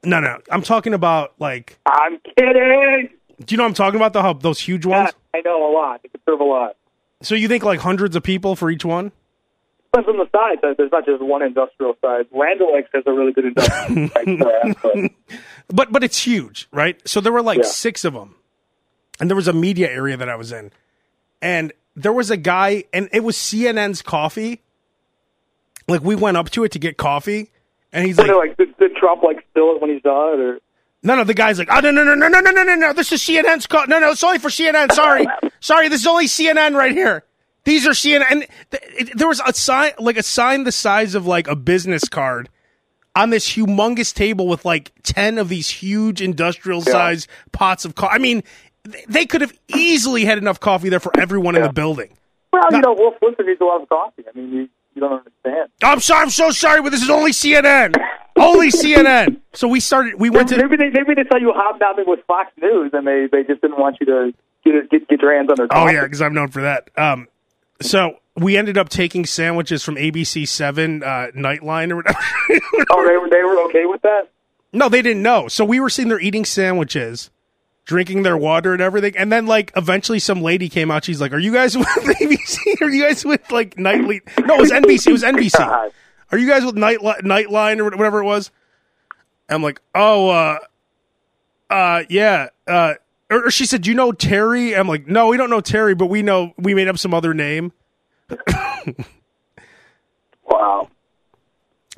[0.04, 1.78] No, no, I'm talking about like.
[1.86, 3.10] I'm kidding.
[3.44, 4.12] Do you know what I'm talking about?
[4.12, 5.10] The hub, those huge ones.
[5.34, 6.00] I know a lot.
[6.04, 6.76] It can serve a lot.
[7.22, 9.12] So you think like hundreds of people for each one?
[9.92, 10.74] Depends on the size.
[10.76, 12.26] There's not just one industrial size.
[12.30, 15.10] Land O'Lakes has a really good industrial size.
[15.68, 16.96] but- but it's huge, right?
[17.08, 17.64] So there were like Yeah.
[17.64, 18.36] six of them,
[19.20, 20.70] and there was a media area that I was in,
[21.42, 24.62] and there was a guy, and it was CNN's coffee.
[25.88, 27.50] Like we went up to it to get coffee,
[27.92, 30.12] and he's like, like, did, did Trump like spill it when he's done?
[30.40, 30.58] Or
[31.02, 32.92] "No, no." The guy's like, "Oh no, no, no, no, no, no, no, no, no!
[32.92, 34.92] This is CNN's co No, no, it's only for CNN.
[34.92, 35.26] Sorry,
[35.60, 35.88] sorry.
[35.88, 37.22] This is only CNN right here.
[37.64, 41.14] These are CNN." And th- it, there was a sign, like a sign the size
[41.14, 42.48] of like a business card,
[43.16, 48.14] on this humongous table with like 10 of these huge industrial size pots of coffee.
[48.14, 48.44] I mean,
[49.08, 52.16] they could have easily had enough coffee there for everyone in the building.
[52.52, 54.24] well, you know, Wolf Blitzer needs a lot of coffee.
[54.28, 55.70] I mean, you, you don't understand.
[55.82, 57.96] I'm sorry, I'm so sorry, but this is only CNN.
[58.36, 59.40] only CNN.
[59.54, 62.52] So we started, we went to, maybe they maybe they saw you hobnobbing with Fox
[62.60, 65.56] News, and they they just didn't want you to get get, get your hands on
[65.56, 66.90] their oh yeah, because I'm known for that.
[66.96, 67.28] Um,
[67.80, 72.18] so we ended up taking sandwiches from ABC 7 uh, Nightline or whatever.
[72.90, 74.30] Oh, they were they were okay with that.
[74.72, 75.48] No, they didn't know.
[75.48, 77.30] So we were sitting there eating sandwiches,
[77.84, 79.16] drinking their water and everything.
[79.16, 81.04] And then, like, eventually some lady came out.
[81.04, 82.80] She's like, Are you guys with ABC?
[82.82, 84.20] Are you guys with, like, Nightly?
[84.44, 85.08] No, it was NBC.
[85.08, 85.90] It was NBC.
[86.30, 88.50] Are you guys with Night Nightline or whatever it was?
[89.48, 90.58] I'm like, Oh, uh,
[91.70, 92.48] uh, yeah.
[92.66, 92.94] Uh,
[93.30, 94.76] or, or she said, Do you know Terry?
[94.76, 97.32] I'm like, No, we don't know Terry, but we know we made up some other
[97.34, 97.72] name.
[100.48, 100.88] Wow.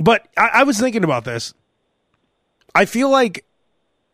[0.00, 1.54] But I, I was thinking about this.
[2.74, 3.44] I feel like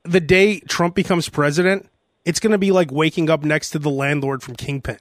[0.03, 1.89] the day Trump becomes president,
[2.25, 4.99] it's going to be like waking up next to the landlord from Kingpin.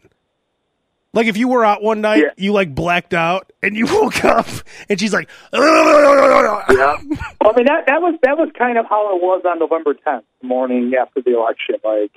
[1.13, 2.29] Like if you were out one night, Yeah.
[2.37, 4.47] you like blacked out, and you woke up,
[4.89, 5.59] and she's like, Yeah.
[5.59, 9.93] well, I mean that that was that was kind of how it was on November
[9.93, 11.75] 10th, morning after the election.
[11.83, 12.11] Like,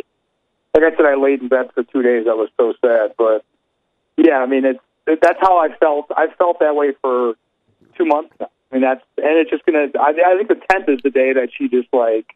[0.75, 2.27] like I said, I laid in bed for two days.
[2.29, 3.45] I was so sad, but
[4.17, 4.81] yeah, I mean it's
[5.23, 6.07] that's how I felt.
[6.17, 7.35] I felt that way for
[7.97, 8.51] two months now.
[8.71, 9.87] I mean that's and it's just gonna.
[9.99, 12.35] I, I think the 10th is the day that she just like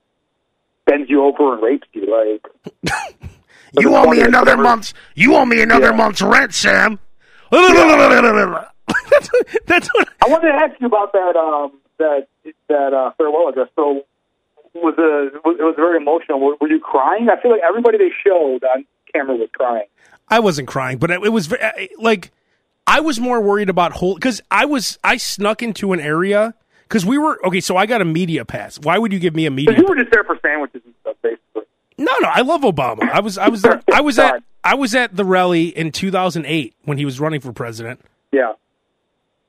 [0.86, 2.06] bends you over and rapes you.
[2.06, 2.92] Like,
[3.78, 4.62] "You owe me another whatever.
[4.62, 5.96] month's, you owe me another Yeah.
[5.96, 6.98] month's rent, Sam."
[7.50, 10.08] that's, what, that's what.
[10.24, 12.26] I wanted to ask you about that um that
[12.68, 13.68] that uh, farewell address.
[13.76, 14.02] So
[14.74, 16.40] was a was, it was very emotional.
[16.40, 17.28] Were, were you crying?
[17.28, 19.86] I feel like everybody they showed on camera was crying.
[20.30, 21.52] I wasn't crying, but it, it was
[21.98, 22.30] like
[22.86, 26.54] I was more worried about whole because I was I snuck into an area
[26.84, 27.60] because we were okay.
[27.60, 28.78] So I got a media pass.
[28.78, 29.76] Why would you give me a media?
[29.76, 31.62] You were just there for sandwiches and stuff, basically.
[31.98, 33.08] No, no, I love Obama.
[33.10, 36.74] I was I was there, I was at I was at the rally in 2008
[36.84, 38.00] when he was running for president
[38.32, 38.52] Yeah.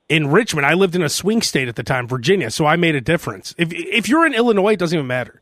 [0.09, 0.65] in Richmond.
[0.65, 3.53] I lived in a swing state at the time, Virginia, so I made a difference.
[3.57, 5.41] If if you're in Illinois, it doesn't even matter.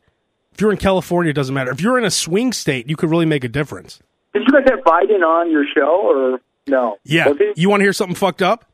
[0.52, 1.70] If you're in California, it doesn't matter.
[1.70, 4.00] If you're in a swing state, you could really make a difference.
[4.32, 6.96] Did you guys have Biden on your show or no?
[7.04, 7.32] Yeah.
[7.56, 8.64] You want to hear something fucked up?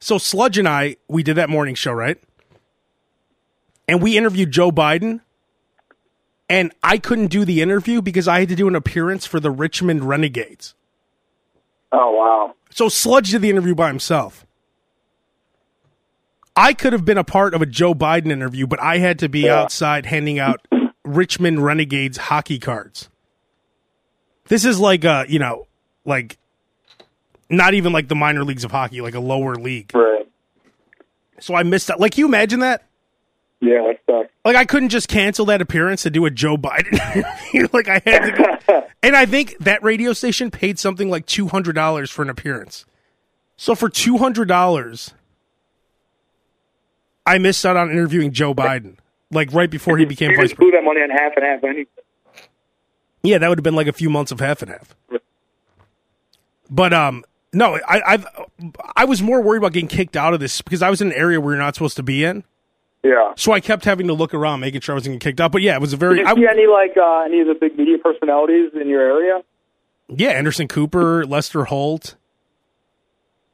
[0.00, 2.18] So Sludge and I, we did that morning show, right?
[3.88, 5.20] And we interviewed Joe Biden.
[6.50, 9.50] And I couldn't do the interview because I had to do an appearance for the
[9.50, 10.74] Richmond Renegades.
[11.92, 12.54] Oh wow.
[12.70, 14.46] So Sludge did the interview by himself.
[16.56, 19.28] I could have been a part of a Joe Biden interview, but I had to
[19.28, 19.60] be Yeah.
[19.60, 20.66] outside handing out
[21.04, 23.08] Richmond Renegades hockey cards.
[24.48, 25.66] This is like uh, you know,
[26.04, 26.38] like
[27.50, 29.90] not even like the minor leagues of hockey, like a lower league.
[29.94, 30.28] Right.
[31.40, 32.00] So I missed out.
[32.00, 32.82] Like, can you imagine that?
[33.60, 34.32] Yeah, that sucks.
[34.44, 36.92] Like, I couldn't just cancel that appearance to do a Joe Biden.
[37.72, 38.86] like, I had to go.
[39.02, 42.84] and I think that radio station paid something like two hundred dollars for an appearance.
[43.56, 45.12] So for two hundred dollars,
[47.26, 48.96] I missed out on interviewing Joe Biden.
[49.30, 51.62] Like right before he became you vice blew that money on half and half.
[51.62, 51.86] Any
[53.22, 54.94] Yeah, that would have been like a few months of half and half.
[56.70, 58.26] But um, no, I I've,
[58.96, 61.14] I was more worried about getting kicked out of this because I was in an
[61.14, 62.44] area where you're not supposed to be in.
[63.02, 63.32] yeah.
[63.36, 65.52] So I kept having to look around, making sure I wasn't getting kicked out.
[65.52, 67.46] But yeah, it was a very Did you I, see any like uh, any of
[67.48, 69.42] the big media personalities in your area?
[70.08, 70.30] yeah.
[70.30, 72.16] Anderson Cooper, Lester Holt.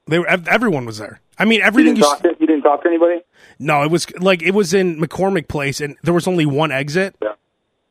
[0.06, 1.20] They were everyone was there.
[1.38, 1.94] I mean, You everything.
[1.94, 3.22] didn't You, to you didn't talk to anybody.
[3.58, 7.16] no, it was like it was in McCormick Place, and there was only one exit.
[7.22, 7.32] Yeah.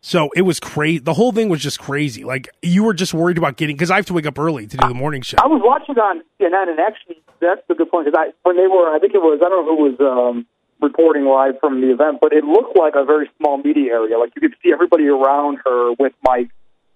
[0.06, 1.00] So it was crazy.
[1.00, 2.26] The whole thing was just crazy.
[2.26, 4.76] Like you were just worried about getting because I have to wake up early to
[4.76, 5.38] do the morning show.
[5.42, 8.06] I was watching on CNN, and actually, that's a good point.
[8.08, 9.98] Because I, when they were, I think it was, I don't know who was
[10.36, 10.46] um,
[10.82, 14.20] reporting live from the event, but it looked like a very small media area.
[14.20, 16.52] Like you could see everybody around her with mics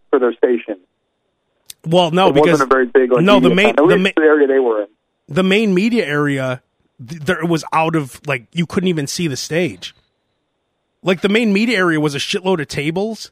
[0.09, 0.75] for their station.
[1.85, 3.11] Well, no, It because wasn't a very big.
[3.13, 4.87] Like, no, the main the, ma- the area they were in.
[5.29, 6.61] the main media area
[7.07, 9.95] th- there was out of like you couldn't even see the stage.
[11.03, 13.31] Like the main media area was a shitload of tables,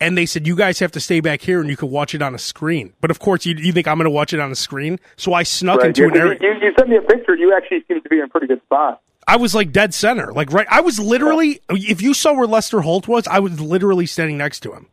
[0.00, 2.22] and they said you guys have to stay back here and you could watch it
[2.22, 2.94] on a screen.
[3.00, 5.32] But of course, you, you think I'm going to watch it on a screen, so
[5.34, 5.88] I snuck Right.
[5.88, 6.38] into You, an area.
[6.40, 7.36] you, you sent me a picture.
[7.36, 9.00] You actually seem to be in a pretty good spot.
[9.28, 10.66] I was like dead center, like right.
[10.68, 14.60] I was literally, if you saw where Lester Holt was, I was literally standing next
[14.60, 14.88] to him.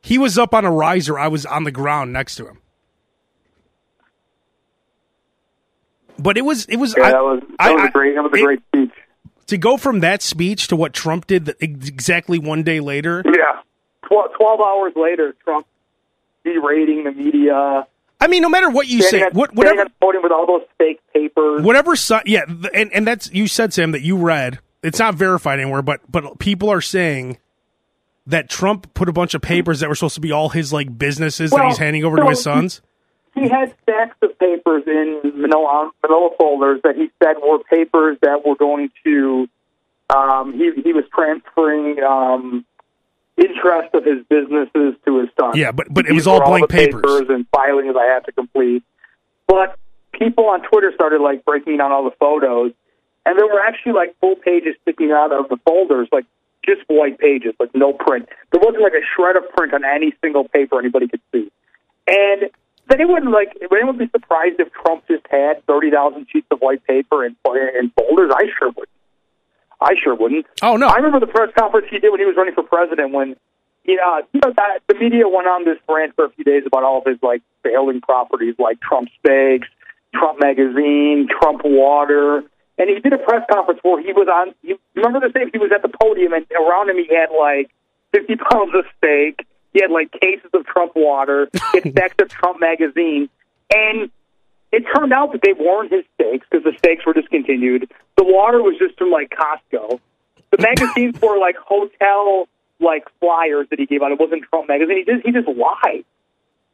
[0.00, 1.18] He was up on a riser.
[1.18, 2.60] I was on the ground next to him.
[6.18, 6.94] But it was, it was.
[6.96, 8.92] Yeah, I- that was that I- was a great that was a it- great speech.
[9.46, 13.22] To go from that speech to what Trump did the, exactly one day later.
[13.24, 13.60] Yeah.
[14.06, 15.66] Twelve, 12 hours later, Trump
[16.44, 17.86] berating the media.
[18.20, 20.62] I mean, no matter what you say, at- what, whatever, at podium with all those
[20.78, 21.62] fake papers.
[21.62, 21.94] whatever,
[22.24, 24.60] yeah, and and that's you said Sam that you read.
[24.82, 27.38] It's not verified anywhere, but but people are saying
[28.26, 30.96] that Trump put a bunch of papers that were supposed to be all his like
[30.96, 32.80] businesses that he's handing over to his sons.
[33.36, 38.44] He had stacks of papers in manila, manila folders that he said were papers that
[38.44, 39.48] were going to
[40.14, 42.64] um, he he was transferring um,
[43.36, 45.52] interest of his businesses to his son.
[45.56, 47.28] Yeah, but- but it was all blank the papers.
[47.28, 48.82] and filings I had to complete.
[49.46, 49.78] But
[50.12, 52.72] people on Twitter started like breaking down all the photos,
[53.26, 56.24] and there were actually like full pages sticking out of the folders, like
[56.64, 58.28] just white pages, like no print.
[58.52, 61.50] There wasn't like a shred of print on any single paper anybody could see.
[62.08, 62.50] And
[62.88, 66.60] then wouldn't like would anyone be surprised if Trump just had thirty thousand sheets of
[66.60, 68.30] white paper and and folders?
[68.34, 68.88] I sure would.
[69.80, 70.46] I sure wouldn't.
[70.62, 73.12] Oh no, I remember the press conference he did when he was running for president.
[73.12, 73.36] When
[73.84, 76.64] you know, you know that the media went on this rant for a few days
[76.66, 79.68] about all of his like failing properties, like Trump Steaks,
[80.14, 82.42] Trump Magazine, Trump Water,
[82.78, 84.54] and he did a press conference where he was on.
[84.62, 85.50] You remember the thing?
[85.52, 87.70] He was at the podium, and around him he had like
[88.12, 89.46] fifty pounds of steak.
[89.76, 93.28] He had like cases of Trump Water, had stacks of Trump Magazine,
[93.70, 94.10] and
[94.72, 97.92] it turned out that they weren't his steaks because the steaks were discontinued.
[98.16, 100.00] The water was just from like Costco.
[100.50, 102.48] The magazines were like hotel
[102.80, 104.12] like flyers that he gave out.
[104.12, 104.96] It wasn't Trump magazine.
[104.96, 106.06] He just he just lied.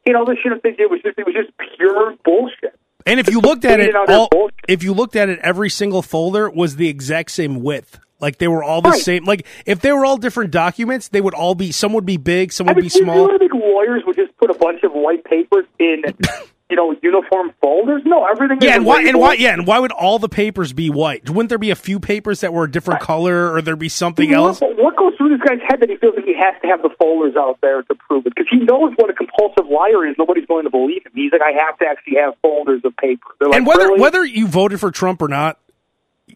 [0.05, 2.79] You know, the shit they did was just it was just pure bullshit.
[3.05, 5.39] and if you looked at it, Tweeted out his all if you looked at it,
[5.39, 7.99] every single folder was the exact same width.
[8.23, 9.01] Like they were all the Right.
[9.01, 9.25] same.
[9.25, 11.71] Like if they were all different documents, they would all be.
[11.73, 13.27] Some would be big, some I would mean, be you small.
[13.27, 16.03] really think lawyers would just put a bunch of white papers in,
[16.69, 18.01] you know, uniform folders?
[18.05, 18.59] No, everything.
[18.61, 19.03] Yeah, is and why?
[19.03, 19.33] And why?
[19.33, 21.29] Yeah, and why would all the papers be white?
[21.29, 24.33] Wouldn't there be a few papers that were a different color, or there be something
[24.33, 24.61] else?
[24.61, 26.81] What, what goes through this guy's head that he feels like he has to have
[26.81, 28.33] the folders out there to prove it?
[28.35, 30.15] Because he knows what a compulsive liar is.
[30.17, 31.11] Nobody's going to believe him.
[31.13, 33.27] He's like, I have to actually have folders of paper.
[33.41, 33.99] Like, and whether really?
[33.99, 35.59] whether you voted for Trump or not,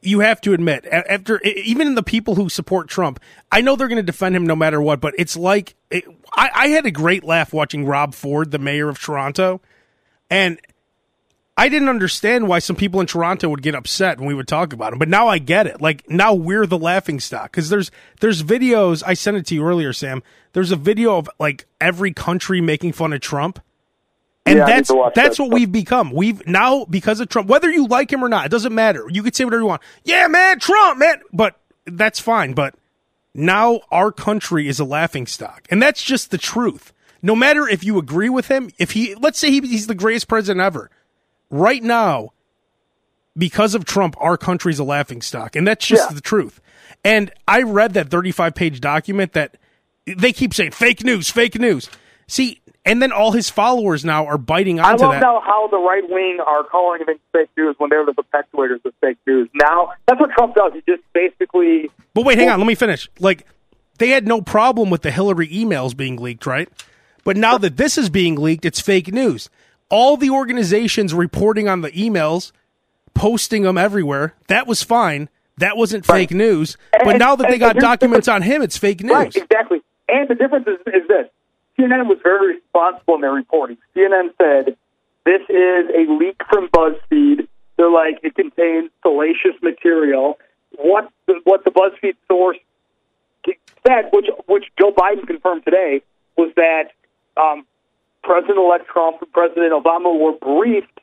[0.01, 3.19] you have to admit after even the people who support Trump,
[3.51, 5.01] I know they're going to defend him no matter what.
[5.01, 8.89] But it's like it, I, I had a great laugh watching Rob Ford, the mayor
[8.89, 9.61] of Toronto,
[10.29, 10.59] and
[11.59, 14.73] I didn't understand why some people in Toronto would get upset when we would talk
[14.73, 14.99] about him.
[14.99, 15.81] But now I get it.
[15.81, 17.89] Like now we're the laughing stock because there's
[18.19, 19.01] there's videos.
[19.05, 20.21] I sent it to you earlier, Sam.
[20.53, 23.59] There's a video of like every country making fun of Trump.
[24.47, 25.43] And Yeah, that's that's that.
[25.43, 26.11] what we've become.
[26.11, 29.05] We've now because of Trump, whether you like him or not, it doesn't matter.
[29.09, 29.81] You could say whatever you want.
[30.03, 32.53] Yeah, man, Trump, man, but that's fine.
[32.53, 32.75] But
[33.33, 36.93] now our country is a laughing stock, and that's just the truth.
[37.21, 40.27] No matter if you agree with him, if he let's say he, he's the greatest
[40.27, 40.89] president ever,
[41.49, 42.29] right now,
[43.37, 46.15] because of Trump, our country's a laughing stock, and that's just Yeah.
[46.15, 46.61] the truth.
[47.03, 49.57] And I read that 35 page document that
[50.05, 51.89] they keep saying fake news, fake news.
[52.27, 55.21] See, and then all his followers now are biting I onto love that.
[55.21, 58.93] now how the right wing are calling things fake news when they're the perpetuators of
[59.01, 59.49] fake news.
[59.53, 60.73] Now that's what Trump does.
[60.73, 63.09] He just basically But wait, hang on, let me finish.
[63.19, 63.45] Like
[63.99, 66.69] they had no problem with the Hillary emails being leaked, right?
[67.23, 69.49] But now that this is being leaked, it's fake news.
[69.89, 72.51] All the organizations reporting on the emails,
[73.13, 75.29] posting them everywhere, that was fine.
[75.57, 76.77] That wasn't fake news.
[76.91, 79.11] But And- now that they and- got and documents on him, it's fake news.
[79.15, 79.81] Right, exactly.
[80.07, 81.27] And the difference is, is this:
[81.79, 83.77] CNN was very responsible in their reporting.
[83.95, 84.77] CNN said
[85.25, 87.47] this is a leak from BuzzFeed.
[87.77, 90.39] They're like it contains salacious material.
[90.75, 92.57] What the, what the BuzzFeed source
[93.85, 96.01] said, which which Joe Biden confirmed today,
[96.37, 96.91] was that
[97.39, 97.65] um,
[98.23, 100.99] President-elect Trump and President Obama were briefed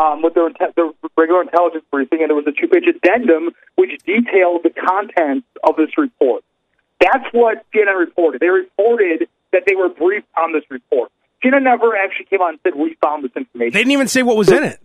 [0.00, 4.62] um, with their, their regular intelligence briefing, and there was a two-page addendum which detailed
[4.62, 6.42] the contents of this report.
[7.00, 8.40] That's what CNN reported.
[8.40, 11.10] They reported that they were briefed on this report.
[11.44, 13.72] CNN never actually came on and said, we found this information.
[13.72, 14.80] They didn't even say what was in it.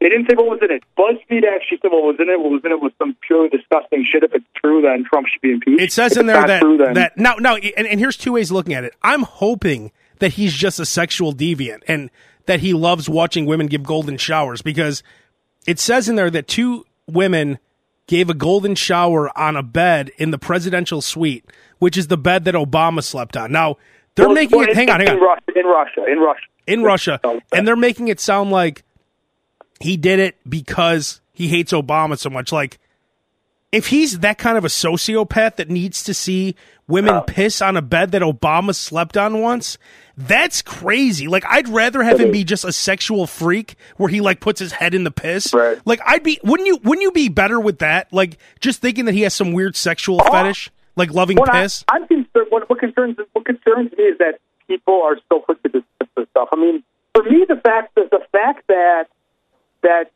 [0.00, 0.82] They didn't say what was in it.
[0.96, 2.40] BuzzFeed actually said what was in it.
[2.40, 4.22] What was in it was some purely disgusting shit.
[4.22, 5.82] If it's true, then Trump should be impeached.
[5.82, 8.32] It says If in there that true, then that now now and, and here's two
[8.32, 8.94] ways of looking at it.
[9.02, 12.10] I'm hoping that he's just a sexual deviant and
[12.46, 15.02] that he loves watching women give golden showers because
[15.66, 17.58] it says in there that two women
[18.10, 21.44] gave a golden shower on a bed in the presidential suite,
[21.78, 23.52] which is the bed that Obama slept on.
[23.52, 23.76] Now
[24.16, 24.74] they're Well, making well, it.
[24.74, 25.20] Hang on, hang in on.
[25.20, 27.20] Russia, in Russia, in Russia, in Russia,
[27.52, 28.82] and they're making it sound like
[29.78, 32.50] he did it because he hates Obama so much.
[32.50, 32.79] Like,
[33.72, 36.56] if he's that kind of a sociopath that needs to see
[36.88, 39.78] women piss on a bed that Obama slept on once,
[40.16, 41.28] that's crazy.
[41.28, 44.72] Like, I'd rather have him be just a sexual freak where he like puts his
[44.72, 45.54] head in the piss.
[45.54, 45.80] Right.
[45.84, 46.40] Like, I'd be.
[46.42, 46.78] Wouldn't you?
[46.82, 48.12] Wouldn't you be better with that?
[48.12, 51.62] Like, just thinking that he has some weird sexual uh, fetish, like loving What I,
[51.62, 51.84] piss.
[51.88, 52.46] I'm concerned.
[52.50, 56.28] What, what concerns what concerns me is that people are so quick to dismiss this
[56.30, 56.48] stuff.
[56.52, 56.82] I mean,
[57.14, 59.04] for me, the fact that the fact that
[59.82, 60.10] that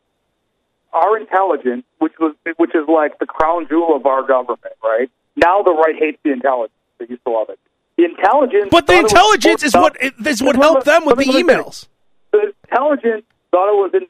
[0.95, 5.09] our intelligence, which was which is like the crown jewel of our government, right?
[5.35, 6.71] Now the right hates the intelligence.
[6.97, 7.59] They used to love it.
[7.97, 11.17] The intelligence, But the thought it was intelligence is what important what helped them with
[11.17, 11.65] the me- let me finish.
[11.65, 11.87] emails.
[12.31, 14.07] The intelligence thought it was in.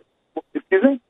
[0.54, 1.02] Excuse me.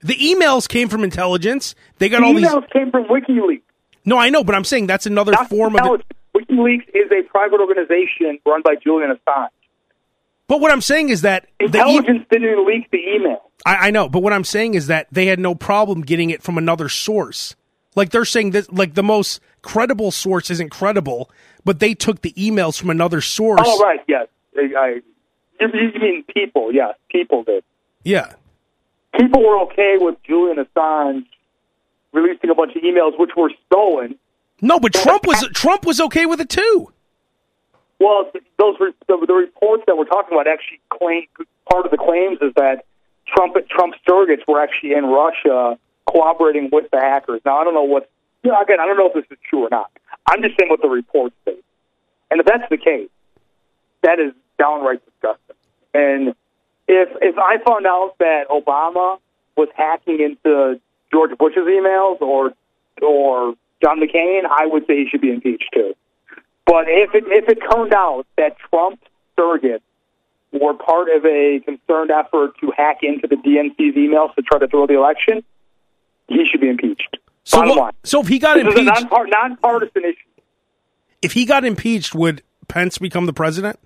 [0.00, 1.74] The emails came from intelligence.
[1.98, 2.46] They got The all these.
[2.46, 3.62] emails came from WikiLeaks.
[4.04, 6.04] No, I know, but I'm saying that's another Not form of it.
[6.34, 9.48] WikiLeaks is a private organization run by Julian Assange.
[10.48, 13.50] But what I'm saying is that the e- Intelligence didn't leak the email.
[13.66, 16.42] I, I know, but what I'm saying is that they had no problem getting it
[16.42, 17.54] from another source.
[17.94, 21.30] Like they're saying that, like the most credible source isn't credible,
[21.64, 23.60] but they took the emails from another source.
[23.62, 24.28] Oh, right, yes.
[24.56, 24.88] I, I,
[25.60, 26.94] you, you mean people, yes.
[27.10, 27.64] People did.
[28.04, 28.34] Yeah,
[29.18, 31.24] People were okay with Julian Assange
[32.12, 34.16] releasing a bunch of emails which were stolen.
[34.60, 36.92] no, but Trump was Trump was okay with it too.
[37.98, 41.24] Well, those re- the, the reports that we're talking about actually claim
[41.70, 42.84] part of the claims is that
[43.28, 47.40] Trump Trump surrogates were actually in Russia cooperating with the hackers.
[47.44, 48.10] Now I don't know what.
[48.42, 49.90] You know, again, I don't know if this is true or not.
[50.28, 51.56] I'm just saying what the reports say.
[52.30, 53.08] And if that's the case,
[54.02, 55.56] that is downright disgusting.
[55.94, 56.34] And
[56.88, 59.18] if if I found out that Obama
[59.56, 60.80] was hacking into
[61.12, 62.52] George Bush's emails or
[63.02, 65.94] or John McCain, I would say he should be impeached too.
[66.66, 69.00] But if it if it turned out that Trump
[69.38, 69.80] surrogates
[70.60, 74.66] were part of a concerned effort to hack into the DNC's emails to try to
[74.68, 75.42] throw the election,
[76.28, 77.16] he should be impeached.
[77.44, 77.92] So Bottom what- line.
[78.04, 80.16] so if he got this is a impeached, nonpartisan issue.
[81.22, 83.78] if he got impeached, would Pence become the president?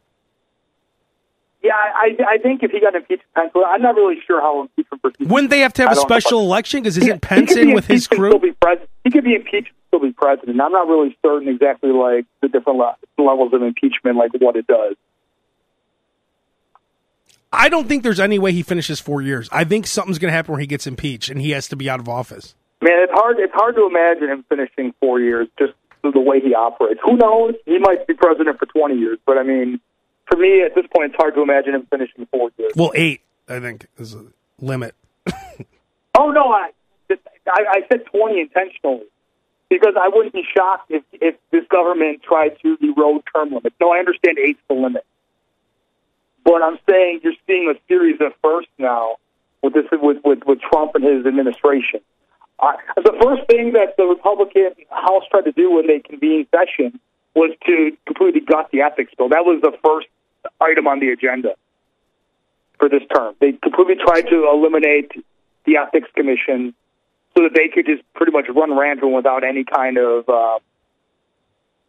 [1.63, 4.63] Yeah, I, I think if he got impeached, Pence, would- I'm not really sure how
[4.63, 5.29] impeachment proceeds.
[5.31, 6.19] Wouldn't they have to have I a don't know.
[6.19, 6.81] special election?
[6.83, 8.31] Because He- isn't he Pence be in with his crew?
[8.31, 8.89] Still be president.
[9.05, 10.59] He could be impeached and still be president.
[10.59, 14.67] I'm not really certain exactly like the different le- levels of impeachment, like what it
[14.67, 14.97] does.
[17.53, 19.49] I don't think there's any way he finishes four years.
[19.51, 21.91] I think something's going to happen where he gets impeached and he has to be
[21.91, 22.55] out of office.
[22.81, 23.39] Man, it's hard.
[23.39, 25.73] It's hard to imagine him finishing four years just
[26.03, 27.01] the way he operates.
[27.05, 27.55] Who knows?
[27.67, 29.81] He might be president for 20 years, but I mean,
[30.31, 32.73] for me at this point, it's hard to imagine him finishing four years.
[32.77, 34.25] Well, eight, I think, is a
[34.61, 34.95] limit.
[36.19, 36.71] Oh no, I
[37.11, 39.07] I, I said 20 intentionally
[39.71, 43.75] because I wouldn't be shocked if if this government tried to erode term limits.
[43.81, 45.05] No, I understand eight's the limit,
[46.45, 49.17] but I'm saying you're seeing a series of firsts now
[49.63, 52.01] with this with with, with Trump and his administration.
[52.59, 57.01] Uh, the first thing that the Republican House tried to do when they convened session
[57.35, 59.29] was to completely gut the ethics bill.
[59.29, 60.09] That was the first
[60.61, 61.55] item on the agenda
[62.79, 63.35] for this term.
[63.41, 65.13] They completely tried to eliminate
[65.65, 66.75] the ethics commission
[67.37, 70.59] so that they could just pretty much run rampant without any kind of uh,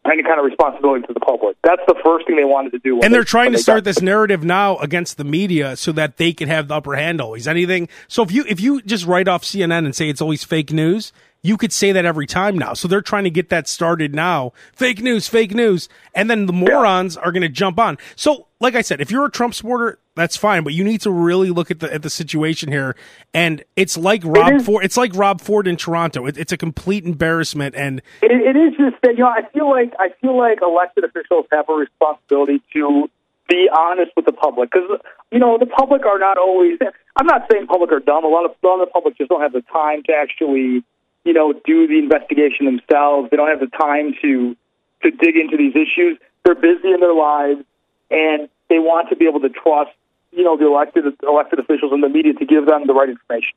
[0.06, 1.58] any kind of responsibility to the public.
[1.64, 3.02] That's the first thing they wanted to do.
[3.02, 5.92] And they're they- trying to they start got- this narrative now against the media so
[5.92, 7.48] that they can have the upper hand always.
[7.48, 7.88] Anything.
[8.08, 11.14] So if you if you just write off CNN and say it's always fake news,
[11.44, 12.74] you could say that every time now.
[12.74, 14.54] So they're trying to get that started now.
[14.74, 17.98] Fake news, fake news, and then the morons are going to jump on.
[18.16, 21.12] So like I said, if you're a Trump supporter, that's fine, but you need to
[21.12, 22.96] really look at the at the situation here.
[23.34, 24.84] And it's like Rob is- Ford.
[24.84, 26.26] It's like Rob Ford in Toronto.
[26.26, 27.76] It, it's a complete embarrassment.
[27.76, 31.04] And It, it is just that you know I feel like I feel like elected
[31.06, 33.10] officials have a responsibility to
[33.48, 35.00] be honest with the public because
[35.32, 36.78] you know the public are not always.
[37.16, 38.26] I'm not saying public are dumb.
[38.26, 40.84] A lot of a lot of the public just don't have the time to actually
[41.24, 43.30] you know do the investigation themselves.
[43.32, 44.56] They don't have the time to
[45.04, 46.18] to dig into these issues.
[46.44, 47.64] They're busy in their lives
[48.10, 49.92] and they want to be able to trust
[50.32, 53.54] you know the elected elected officials and the media to give them the right information.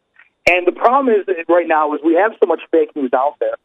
[0.46, 3.36] And the problem is that right now is we have so much fake news out
[3.40, 3.56] there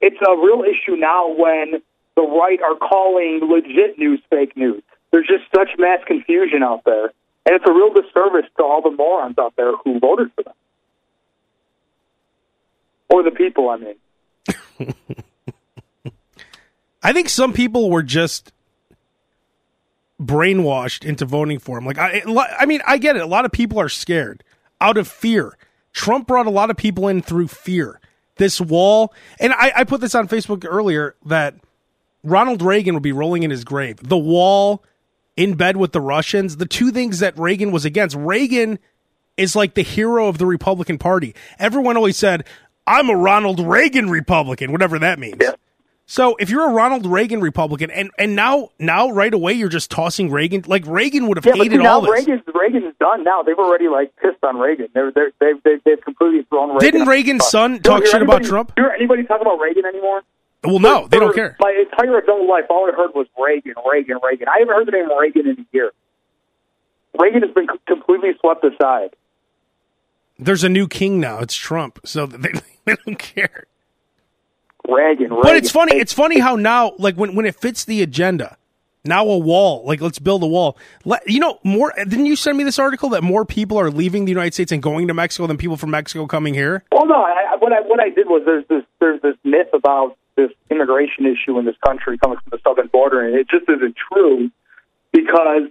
[0.00, 1.82] it's a real issue now when
[2.14, 4.82] the right are calling legit news fake news.
[5.10, 7.06] There's just such mass confusion out there,
[7.44, 10.54] and it's a real disservice to all the morons out there who voted for them,
[13.08, 13.70] or the people.
[13.70, 14.94] I mean,
[17.02, 18.52] I think some people were just
[20.20, 21.84] brainwashed into voting for him.
[21.84, 22.22] Like I,
[22.58, 23.22] I mean, I get it.
[23.22, 24.42] A lot of people are scared
[24.80, 25.56] out of fear.
[25.92, 28.00] Trump brought a lot of people in through fear.
[28.36, 31.54] This wall, and I, I put this on Facebook earlier that
[32.22, 33.96] Ronald Reagan would be rolling in his grave.
[34.02, 34.84] The wall,
[35.36, 38.14] in bed with the Russians, the two things that Reagan was against.
[38.14, 38.78] Reagan
[39.38, 41.34] is like the hero of the Republican Party.
[41.58, 42.44] Everyone always said,
[42.86, 45.38] "I'm a Ronald Reagan Republican," whatever that means.
[45.40, 45.52] Yeah.
[46.08, 49.90] So if you're a Ronald Reagan Republican, and and now now right away you're just
[49.90, 52.10] tossing Reagan, like Reagan would have yeah, but hated see, now all this.
[52.12, 53.24] Reagan's Reagan's done.
[53.24, 54.88] Now they've already like pissed on Reagan.
[54.94, 56.80] They're, they're, they've they've they've completely thrown Reagan.
[56.80, 58.72] Didn't Reagan's son talk shit about Trump?
[58.76, 60.22] Hear anybody talk about Reagan anymore?
[60.62, 61.56] well, no, they don't care.
[61.60, 64.48] My entire adult life, all I heard was Reagan, Reagan, Reagan.
[64.48, 65.92] I haven't heard the name Reagan in a year.
[67.18, 69.16] Reagan has been completely swept aside.
[70.38, 71.38] There's a new king now.
[71.38, 72.52] It's Trump, so they,
[72.84, 73.64] they don't care.
[74.88, 75.42] Reagan, Reagan.
[75.42, 75.96] But it's funny.
[75.96, 78.56] It's funny how now, like when when it fits the agenda,
[79.04, 79.84] now a wall.
[79.84, 80.76] Like let's build a wall.
[81.04, 81.92] Let, you know more.
[81.96, 84.82] Didn't you send me this article that more people are leaving the United States and
[84.82, 86.84] going to Mexico than people from Mexico coming here?
[86.92, 87.14] Well, no.
[87.14, 91.26] I, what I what I did was there's this there's this myth about this immigration
[91.26, 94.50] issue in this country coming from the southern border, and it just isn't true
[95.12, 95.68] because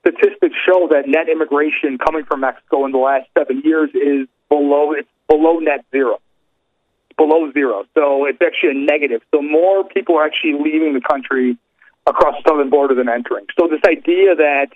[0.00, 4.92] statistics show that net immigration coming from Mexico in the last seven years is below
[4.92, 6.20] it's below net zero.
[7.16, 7.84] Below zero.
[7.94, 9.22] So it's actually a negative.
[9.34, 11.56] So more people are actually leaving the country
[12.06, 13.46] across the southern border than entering.
[13.58, 14.68] So this idea that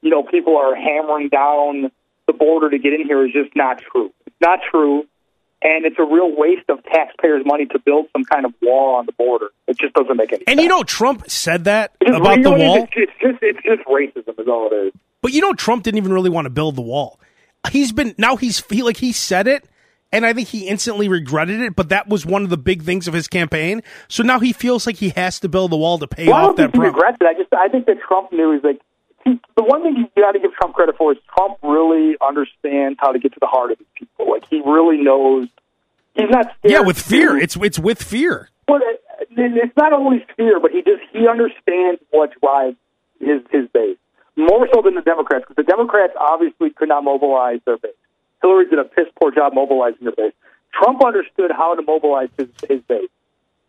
[0.00, 1.90] you know people are hammering down
[2.26, 4.12] the border to get in here is just not true.
[4.26, 5.00] It's not true,
[5.60, 9.06] and it's a real waste of taxpayers' money to build some kind of wall on
[9.06, 9.48] the border.
[9.66, 10.58] It just doesn't make any And sense.
[10.58, 12.68] And you know, Trump said that It's about you the know it is?
[12.68, 12.76] wall.
[12.84, 14.92] It's, it's just it's just racism is all it is.
[15.20, 17.18] But you know, Trump didn't even really want to build the wall.
[17.70, 19.68] He's been now he's he like he said it,
[20.12, 21.74] and I think he instantly regretted it.
[21.74, 23.82] But that was one of the big things of his campaign.
[24.08, 26.40] So now he feels like he has to build the wall to pay Well, I
[26.40, 27.26] off don't that think he regrets it.
[27.26, 28.80] I just I think that Trump knew is like
[29.24, 32.98] he, the one thing you got to give Trump credit for is Trump really understands
[33.00, 34.30] how to get to the heart of his people.
[34.30, 35.48] Like he really knows.
[36.14, 37.38] He's not scared Yeah, with fear.
[37.38, 38.50] It's it's with fear.
[38.66, 38.98] But it-
[39.34, 42.76] it's not always fear, but he just he understands what drives
[43.18, 43.96] his his base
[44.36, 47.92] more so than the Democrats, because the Democrats obviously could not mobilize their base.
[48.42, 50.32] Hillary did a piss poor job mobilizing her base.
[50.74, 53.08] Trump understood how to mobilize his, his base,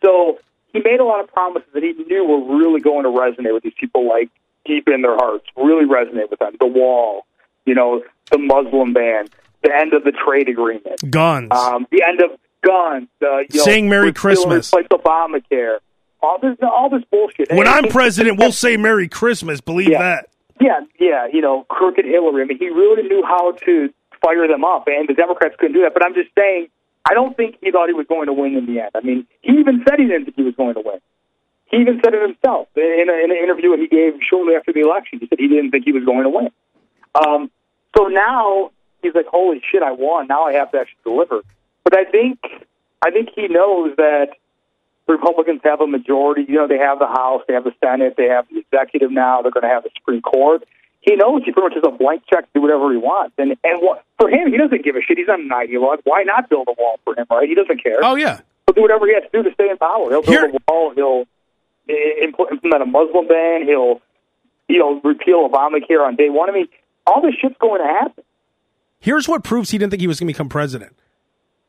[0.04, 0.40] so
[0.74, 3.64] he made a lot of promises that he knew were really going to resonate with
[3.64, 4.30] these people, like
[4.66, 6.54] deep in their hearts, really resonate with them.
[6.60, 7.26] The wall,
[7.66, 8.02] you know,
[8.32, 9.28] the Muslim ban,
[9.64, 11.52] the end of the trade agreement Guns.
[11.52, 14.72] um, the end of guns, the you know, Saying Merry Christmas.
[14.74, 15.80] like Obamacare,
[16.22, 17.50] all this, all this bullshit.
[17.50, 19.60] when And I'm president, we'll say Merry Christmas.
[19.62, 20.00] Believe Yeah.
[20.00, 20.30] that.
[20.62, 22.42] yeah, yeah, you know, crooked Hillary.
[22.44, 23.90] I mean, he really knew how to
[24.24, 25.94] fire them up, and the Democrats couldn't do that.
[25.94, 26.68] But I'm just saying,
[27.06, 28.92] I don't think he thought he was going to win in the end.
[28.96, 31.00] I mean, he even said he didn't think he was going to win.
[31.66, 34.72] He even said it himself in, a, in an interview that he gave shortly after
[34.72, 35.20] the election.
[35.20, 36.50] He said he didn't think he was going to win.
[37.16, 37.52] Um,
[37.98, 38.72] so now
[39.02, 40.28] he's like, "Holy shit, I won!
[40.28, 41.42] Now I have to actually deliver."
[41.84, 42.40] But I think,
[43.06, 44.30] I think he knows that
[45.08, 46.46] the Republicans have a majority.
[46.48, 49.42] You know, they have the House, they have the Senate, they have the executive now.
[49.42, 50.64] They're going to have the Supreme Court.
[51.04, 53.36] He knows he pretty much has a blank check to do whatever he wants.
[53.38, 55.18] And and what, for him, he doesn't give a shit.
[55.18, 56.00] He's not an ideologue.
[56.06, 57.26] Why not build a wall for him?
[57.30, 57.48] Right?
[57.48, 58.00] He doesn't care.
[58.02, 58.40] Oh yeah.
[58.68, 60.10] He'll do whatever he has to do to stay in power.
[60.10, 60.94] He'll build Here- a wall.
[60.96, 61.26] He'll
[62.24, 63.68] implement a Muslim ban.
[63.68, 64.02] He'll,
[64.70, 66.50] you know, repeal Obamacare on day one.
[66.50, 66.68] I mean,
[67.06, 68.24] all this shit's going to happen.
[69.00, 70.96] Here's what proves he didn't think he was going to become president.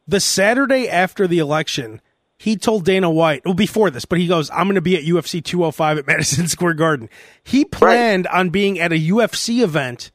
[0.07, 2.01] The Saturday after the election,
[2.39, 5.05] he told Dana White, well, before this, but he goes, I'm going to be at
[5.05, 7.09] UFC 205 at Madison Square Garden.
[7.43, 10.11] He planned on being at a UFC event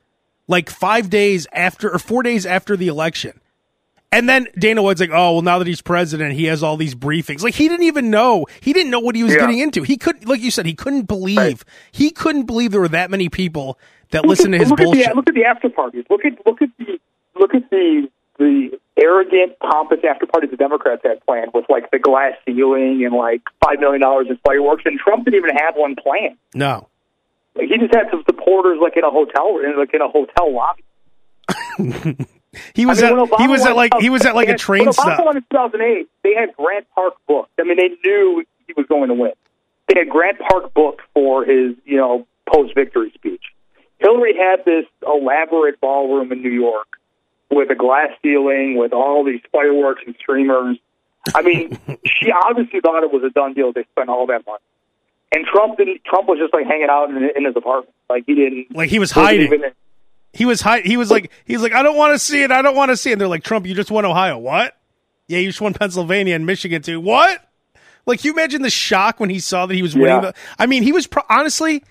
[0.48, 3.40] like five days after or four days after the election.
[4.12, 6.96] And then Dana White's like, oh, well, now that he's president, he has all these
[6.96, 7.44] briefings.
[7.44, 8.48] Like, he didn't even know.
[8.60, 9.42] He didn't know what he was Yeah.
[9.42, 9.84] getting into.
[9.84, 11.38] He couldn't, like you said, he couldn't believe.
[11.38, 11.64] Right.
[11.92, 13.78] He couldn't believe there were that many people
[14.10, 15.06] that listened to his look bullshit.
[15.06, 16.06] At the, look at the after parties.
[16.10, 17.00] Look at look at the
[17.40, 18.10] look at the
[18.40, 23.16] the arrogant, pompous after party the Democrats had planned with like the glass ceiling and
[23.16, 24.84] like five million dollars in fireworks.
[24.86, 26.38] And Trump didn't even have one planned.
[26.54, 26.88] no.
[27.60, 32.26] He just had some supporters like in a hotel in like in a hotel lobby.
[32.74, 34.86] He was I mean, at, he was at like, he was at like a train
[34.86, 35.26] when Obama stop.
[35.26, 37.52] won in 2008, they had Grant Park booked.
[37.60, 39.34] I mean, they knew he was going to win.
[39.88, 43.44] They had Grant Park booked for his, you know, post-victory speech.
[44.00, 46.99] Hillary had this elaborate ballroom in New York
[47.50, 50.78] with a glass ceiling, with all these fireworks and streamers.
[51.36, 53.74] I mean, she obviously thought it was a done deal.
[53.74, 54.60] They spent all that money,
[55.34, 56.04] and Trump didn't.
[56.06, 58.76] Trump was just like hanging out in, in his apartment, like he didn't.
[58.76, 59.48] Like he was hiding.
[59.48, 59.72] even-
[60.32, 60.82] He was high.
[60.82, 62.52] He was like, he's like, I don't want to see it.
[62.52, 63.14] I don't want to see it.
[63.14, 64.38] And they're like, Trump, you just won Ohio.
[64.38, 64.78] What?
[65.28, 67.00] Yeah, you just won Pennsylvania and Michigan too.
[67.02, 67.44] What?
[68.06, 70.10] Like, you imagine the shock when he saw that he was winning.
[70.10, 70.20] Yeah.
[70.22, 71.84] The, I mean, he was pro- honestly,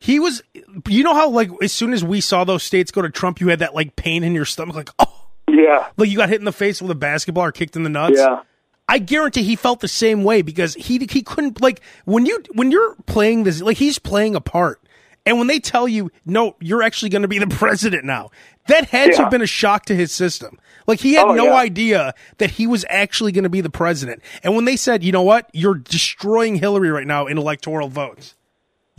[0.00, 0.42] he was.
[0.88, 3.48] You know how like as soon as we saw those states go to Trump, you
[3.48, 6.44] had that like pain in your stomach, like oh, yeah, like you got hit in
[6.46, 8.16] the face with a basketball or kicked in the nuts.
[8.18, 8.40] yeah.
[8.88, 12.72] I guarantee he felt the same way because he he couldn't like when you when
[12.72, 14.80] you're playing this like he's playing a part.
[15.26, 18.30] And when they tell you, no, you're actually going to be the president now,
[18.68, 20.58] that had to have been a shock to his system.
[20.86, 21.56] Like he had Oh, no yeah.
[21.56, 24.22] idea that he was actually going to be the president.
[24.42, 28.34] And when they said, you know what, you're destroying Hillary right now in electoral votes,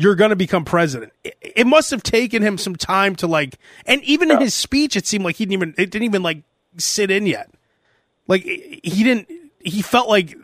[0.01, 1.13] you're going to become president.
[1.23, 4.95] It, it must have taken him some time to like, and even in his speech,
[4.95, 6.43] it seemed like he didn't even, it didn't even like
[6.77, 7.51] sit in yet.
[8.27, 9.29] Like he didn't,
[9.59, 10.35] he felt like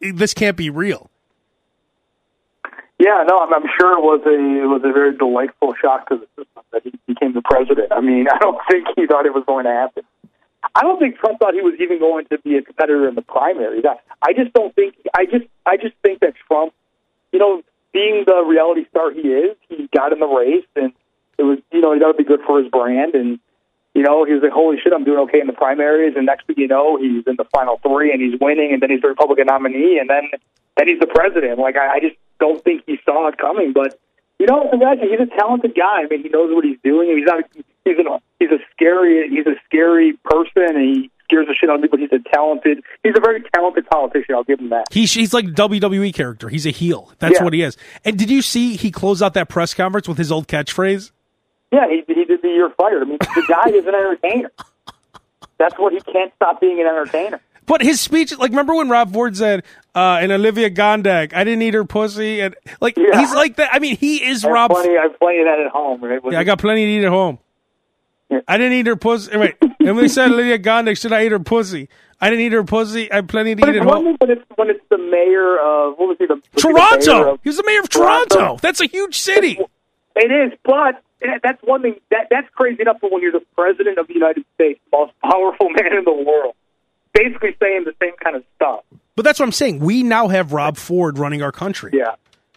[0.00, 1.10] this can't be real.
[2.98, 6.16] Yeah, no, I'm, I'm sure it was a it was a very delightful shock to
[6.16, 7.92] the system that he became the president.
[7.92, 10.02] I mean, I don't think he thought it was going to happen.
[10.74, 13.22] I don't think Trump thought he was even going to be a competitor in the
[13.22, 13.84] primaries.
[13.86, 14.96] I, I just don't think.
[15.14, 16.74] I just I just think that Trump,
[17.32, 20.92] you know, being the reality star he is, he got in the race, and
[21.38, 23.38] it was you know that would be good for his brand, and
[23.94, 26.46] you know he was like, holy shit, I'm doing okay in the primaries, and next
[26.46, 29.08] thing you know, he's in the final three, and he's winning, and then he's the
[29.08, 30.30] Republican nominee, and then
[30.76, 31.58] then he's the president.
[31.58, 33.98] Like I, I just don't think he saw it coming, but.
[34.40, 36.02] You know, imagine he's a talented guy.
[36.02, 37.08] I mean, he knows what he's doing.
[37.16, 37.42] He's not.
[37.84, 38.20] He's a.
[38.38, 39.28] He's a scary.
[39.28, 41.10] He's a scary person, and he
[41.46, 41.88] the shit out of me.
[41.90, 42.82] But he's a talented.
[43.02, 44.34] He's a very talented politician.
[44.34, 44.86] I'll give him that.
[44.90, 46.48] He's he's like a WWE character.
[46.48, 47.12] He's a heel.
[47.18, 47.44] That's Yeah.
[47.44, 47.76] what he is.
[48.04, 51.12] And did you see he closed out that press conference with his old catchphrase?
[51.70, 53.02] Yeah, he, he did the year fired.
[53.02, 54.50] I mean, the guy is an entertainer.
[55.58, 57.40] That's what he can't stop being an entertainer.
[57.66, 59.62] But his speech, like, remember when Rob Ford said,
[59.94, 63.20] uh, and Olivia Gondek, I didn't eat her pussy, and like Yeah.
[63.20, 63.68] he's like that.
[63.74, 64.70] I mean, he is I Rob.
[64.70, 64.96] plenty.
[64.96, 66.00] I have plenty of that at home.
[66.02, 66.20] Right?
[66.30, 67.38] Yeah, I got plenty to eat at home.
[68.30, 68.40] Yeah.
[68.46, 69.36] I didn't eat her pussy.
[69.36, 71.88] Wait, and we said Lydia Gondek, should I eat her pussy?
[72.20, 73.10] I didn't eat her pussy.
[73.10, 74.16] I have plenty to But eat it's at home.
[74.18, 77.32] when it's when it's the mayor of what was he the was he the Toronto.
[77.34, 78.34] of- He was the mayor of Toronto.
[78.36, 78.58] Toronto.
[78.60, 79.58] That's a huge city.
[80.16, 83.44] It is, but eh, that's one thing that that's crazy enough for when you're the
[83.56, 86.54] president of the United States, the most powerful man in the world,
[87.14, 88.80] basically saying the same kind of stuff.
[89.16, 89.78] But that's what I'm saying.
[89.80, 91.92] We now have Rob Ford running our country.
[91.94, 92.14] Yeah,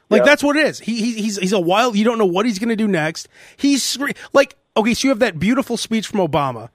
[0.09, 0.25] Like Yeah.
[0.25, 0.79] that's what it is.
[0.79, 1.95] He, he he's he's a wild.
[1.95, 3.27] You don't know what he's going to do next.
[3.57, 3.97] He's
[4.33, 4.93] like okay.
[4.93, 6.69] So you have that beautiful speech from Obama.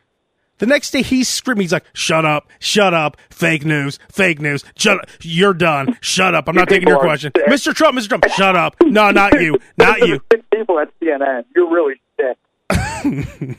[0.58, 1.62] The next day he's screaming.
[1.62, 2.48] He's like, "Shut up!
[2.58, 3.18] Shut up!
[3.28, 3.98] Fake news!
[4.10, 4.64] Fake news!
[4.76, 5.06] Shut up!
[5.20, 5.98] You're done!
[6.00, 6.48] Shut up!
[6.48, 7.46] I'm not taking your question, sick.
[7.46, 7.74] Mr.
[7.74, 7.98] Trump.
[7.98, 8.08] Mr.
[8.08, 8.74] Trump, shut up!
[8.82, 10.20] No, not you, not you.
[10.54, 11.44] People at CNN.
[11.54, 13.58] You're really sick.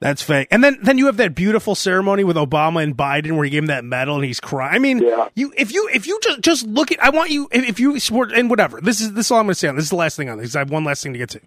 [0.00, 0.48] That's fake.
[0.50, 3.62] And then then you have that beautiful ceremony with Obama and Biden where he gave
[3.62, 4.74] him that medal and he's crying.
[4.74, 5.28] I mean, Yeah.
[5.36, 8.32] you if you if you just just look at I want you if, you support
[8.32, 8.80] and whatever.
[8.80, 10.28] This is this is all I'm going to say on this is the last thing
[10.28, 10.56] on this.
[10.56, 11.40] I have one last thing to get to.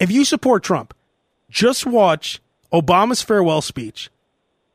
[0.00, 0.94] If you support Trump,
[1.50, 2.40] just watch
[2.72, 4.10] Obama's farewell speech.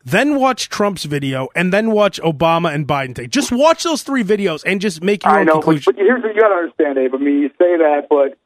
[0.06, 3.32] Then watch Trump's video and then watch Obama and Biden take.
[3.32, 5.94] Just watch those three videos and just make your I own know, conclusion.
[5.96, 7.16] but here's what you got to understand, Abe.
[7.16, 8.38] I mean, you say that, but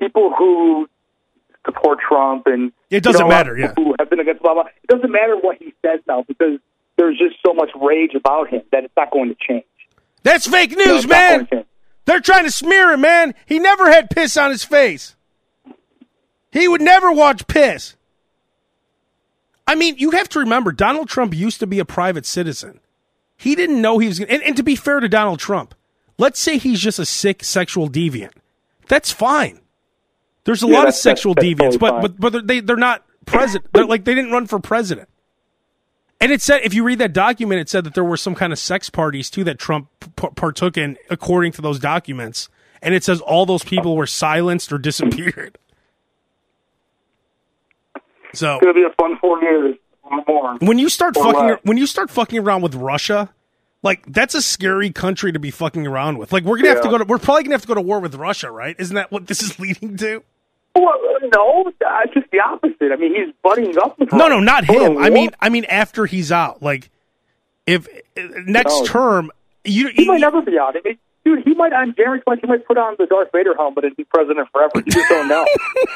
[0.00, 0.88] people who
[1.64, 3.74] support Trump and It doesn't you know, matter, yeah.
[3.76, 4.64] Who have been against Obama.
[4.82, 6.58] It doesn't matter what he says now because
[6.96, 9.64] there's just so much rage about him that it's not going to change.
[10.24, 11.32] That's fake news, not man.
[11.36, 11.66] going to change.
[12.06, 13.34] They're trying to smear him, man.
[13.46, 15.13] He never had piss on his face.
[16.54, 17.96] He would never watch piss.
[19.66, 22.80] I mean, you have to remember, Donald Trump used to be a private citizen.
[23.36, 24.34] He didn't know he was going to.
[24.34, 25.74] And, and to be fair to Donald Trump,
[26.16, 28.32] let's say he's just a sick sexual deviant.
[28.88, 29.60] That's fine.
[30.44, 33.72] There's a Yeah, lot of sexual that's- deviants, but, but, but they, they're not president.
[33.72, 35.08] They're like, they didn't run for president.
[36.20, 38.52] And it said, if you read that document, it said that there were some kind
[38.52, 42.48] of sex parties too that Trump p- partook in, according to those documents.
[42.80, 45.58] And it says all those people were silenced or disappeared.
[48.34, 50.56] So It's gonna be a fun four years or more.
[50.60, 53.30] when you start fucking when you start fucking around with Russia,
[53.82, 56.32] like that's a scary country to be fucking around with.
[56.32, 58.00] Like we're gonna have to go to we're probably gonna have to go to war
[58.00, 58.76] with Russia, right?
[58.78, 60.22] Isn't that what this is leading to?
[60.76, 60.92] Well,
[61.32, 61.72] no,
[62.12, 62.90] just the opposite.
[62.92, 64.12] I mean, he's buddying up with.
[64.12, 64.98] No, no, not him.
[64.98, 66.62] I mean, I mean after he's out.
[66.62, 66.90] Like
[67.66, 68.84] if uh, next No.
[68.86, 69.30] term,
[69.64, 70.76] you, he you might never be out.
[70.76, 73.84] I mean, dude, he might January 20th, he might put on the Darth Vader helmet
[73.84, 74.72] and be president forever.
[74.76, 75.46] You just don't know.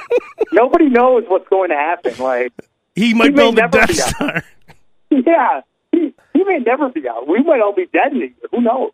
[0.52, 2.16] Nobody knows what's going to happen.
[2.18, 2.52] Like,
[2.94, 3.94] he might he build a never Death.
[3.94, 4.44] Star.
[5.10, 5.60] yeah,
[5.92, 7.28] he, he may never be out.
[7.28, 8.34] We might all be dead in a year.
[8.50, 8.90] Who knows?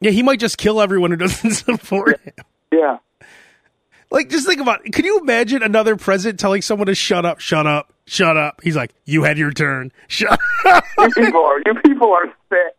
[0.00, 2.34] Yeah, he might just kill everyone who doesn't support him.
[2.72, 2.98] Yeah.
[4.10, 4.92] Like, just think about it.
[4.92, 8.60] Can you imagine another president telling someone to shut up, shut up, shut up?
[8.62, 9.92] He's like, you had your turn.
[10.08, 10.84] Shut up.
[10.98, 12.76] You people are you people are sick.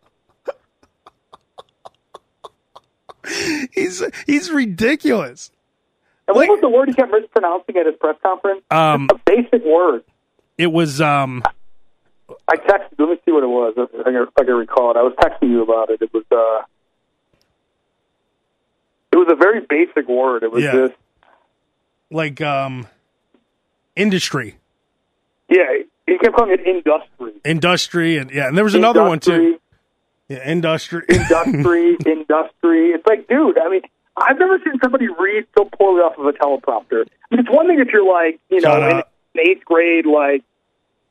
[3.72, 5.50] he's, he's ridiculous.
[6.28, 8.62] And what was the word he kept mispronouncing at his press conference?
[8.70, 10.02] Um, a basic word.
[10.58, 11.42] it was, um,
[12.48, 12.98] I texted.
[12.98, 13.74] Let me see what it was.
[13.78, 14.96] I can, I can recall it.
[14.96, 16.02] I was texting you about it.
[16.02, 16.24] It was.
[16.32, 16.64] uh
[19.12, 20.42] It was a very basic word.
[20.42, 20.72] It was Yeah.
[20.72, 20.94] just.
[22.10, 22.86] like, um,
[23.94, 24.56] industry,
[25.48, 25.64] Yeah,
[26.06, 27.32] he kept calling it industry.
[27.44, 28.16] industry.
[28.18, 29.58] And yeah, and there was another one too.
[30.28, 31.02] Yeah, industry.
[31.08, 32.90] Industry, industry.
[32.90, 33.58] It's like, dude.
[33.58, 33.82] I mean,
[34.16, 37.04] I've never seen somebody read so poorly off of a teleprompter.
[37.30, 39.02] I mean, it's one thing if you're like, you know,
[39.34, 40.42] in eighth grade, like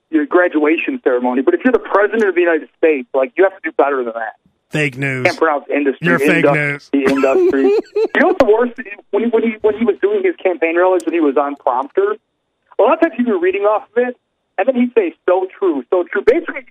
[0.09, 1.41] your graduation ceremony.
[1.43, 4.03] But if you're the president of the United States, like you have to do better
[4.03, 4.35] than that.
[4.69, 5.25] Fake news.
[5.25, 6.07] can't pronounce industry.
[6.07, 7.63] You're fake industry, Industry.
[7.95, 8.73] you know what's the worst?
[9.11, 11.55] When he, when he when he was doing his campaign rallies, when he was on
[11.55, 12.17] prompter,
[12.77, 14.17] a lot of times he'd be reading off of it,
[14.57, 16.65] and then he'd say "so true, so true." Basically,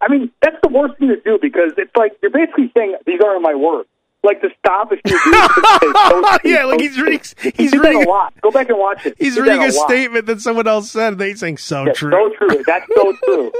[0.00, 3.20] I mean that's the worst thing to do because it's like you're basically saying these
[3.24, 3.88] aren't my words.
[4.24, 7.72] Like to stop if you're doing say, so true, yeah, like he's reading, He he's
[7.72, 8.34] reading, a lot.
[8.42, 9.14] Go back and watch it.
[9.16, 11.18] he's He did reading that a statement that someone else said.
[11.18, 12.10] They he's saying so Yeah, true.
[12.10, 12.62] So true.
[12.66, 13.52] That's so true.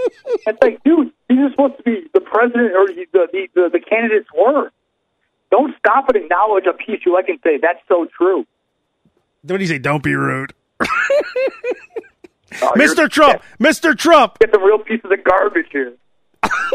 [0.46, 3.80] it's like, dude, these are supposed to be the president or the the, the, the
[3.80, 4.74] candidate's words.
[5.52, 8.44] Don't stop and acknowledge a piece you like and say that's so true.
[9.42, 9.78] What do you say?
[9.78, 10.86] Don't be rude, Oh,
[12.76, 13.08] Mr.
[13.08, 13.42] Trump.
[13.60, 13.96] Mr.
[13.96, 14.38] Trump.
[14.40, 15.92] Get the real pieces of garbage here.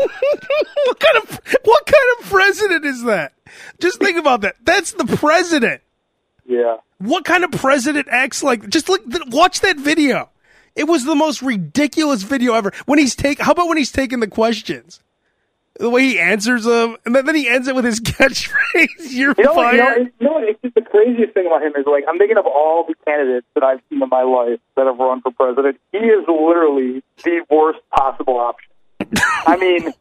[0.85, 3.33] what kind of what kind of president is that?
[3.79, 4.55] Just think about that.
[4.63, 5.81] That's the president.
[6.45, 6.77] Yeah.
[6.99, 8.67] What kind of president acts like?
[8.69, 10.29] Just look, watch that video.
[10.75, 12.71] It was the most ridiculous video ever.
[12.85, 14.99] When he's take, how about when he's taking the questions?
[15.79, 18.87] The way he answers them, and then, then he ends it with his catchphrase.
[19.11, 19.75] You're You know, fired.
[19.75, 22.37] you know, you know, it's just the craziest thing about him is like I'm thinking
[22.37, 25.79] of all the candidates that I've seen in my life that have run for president.
[25.91, 28.69] He is literally the worst possible option.
[29.45, 29.93] I mean,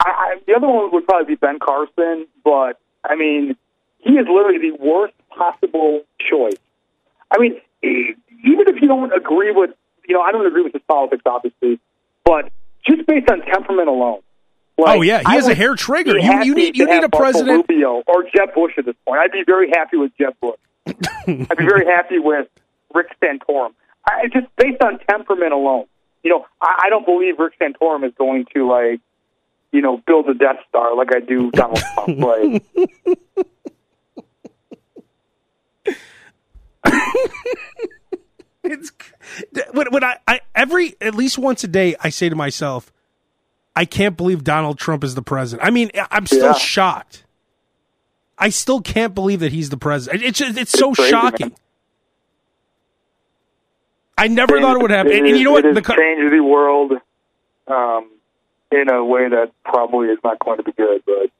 [0.00, 3.56] I, I, the other one would probably be Ben Carson, but I mean,
[3.98, 6.56] he is literally the worst possible choice.
[7.30, 9.70] I mean, even if you don't agree with,
[10.08, 11.80] you know, I don't agree with his politics, obviously,
[12.24, 12.50] but
[12.86, 14.20] just based on temperament alone.
[14.78, 16.18] Oh, like, Oh, yeah, he I has a hair trigger.
[16.18, 19.20] You- you need- you need a president- Rubio or Jeb Bush at this point.
[19.20, 20.58] I'd be very happy with Jeb Bush.
[20.86, 22.48] I'd be very happy with
[22.94, 23.72] Rick Santorum.
[24.06, 25.84] I, just based on temperament alone,
[26.22, 29.00] you know, I, I don't believe Rick Santorum is going to like,
[29.72, 32.18] you know, build a Death Star like I do Donald Trump.
[32.18, 32.62] Like,
[38.64, 38.92] It's
[39.72, 42.92] when, when I, I every at least once a day I say to myself,
[43.74, 45.66] I can't believe Donald Trump is the president.
[45.66, 46.52] I mean, I'm still Yeah.
[46.52, 47.24] shocked.
[48.38, 50.22] I still can't believe that he's the president.
[50.22, 51.48] It's just, it's so crazy, shocking.
[51.48, 51.56] man.
[54.22, 55.12] I never thought it would happen.
[55.12, 55.64] And, and you know what?
[55.64, 56.92] It The has co- changed the world
[57.66, 58.10] um,
[58.70, 61.02] in a way that probably is not going to be good.
[61.04, 61.30] But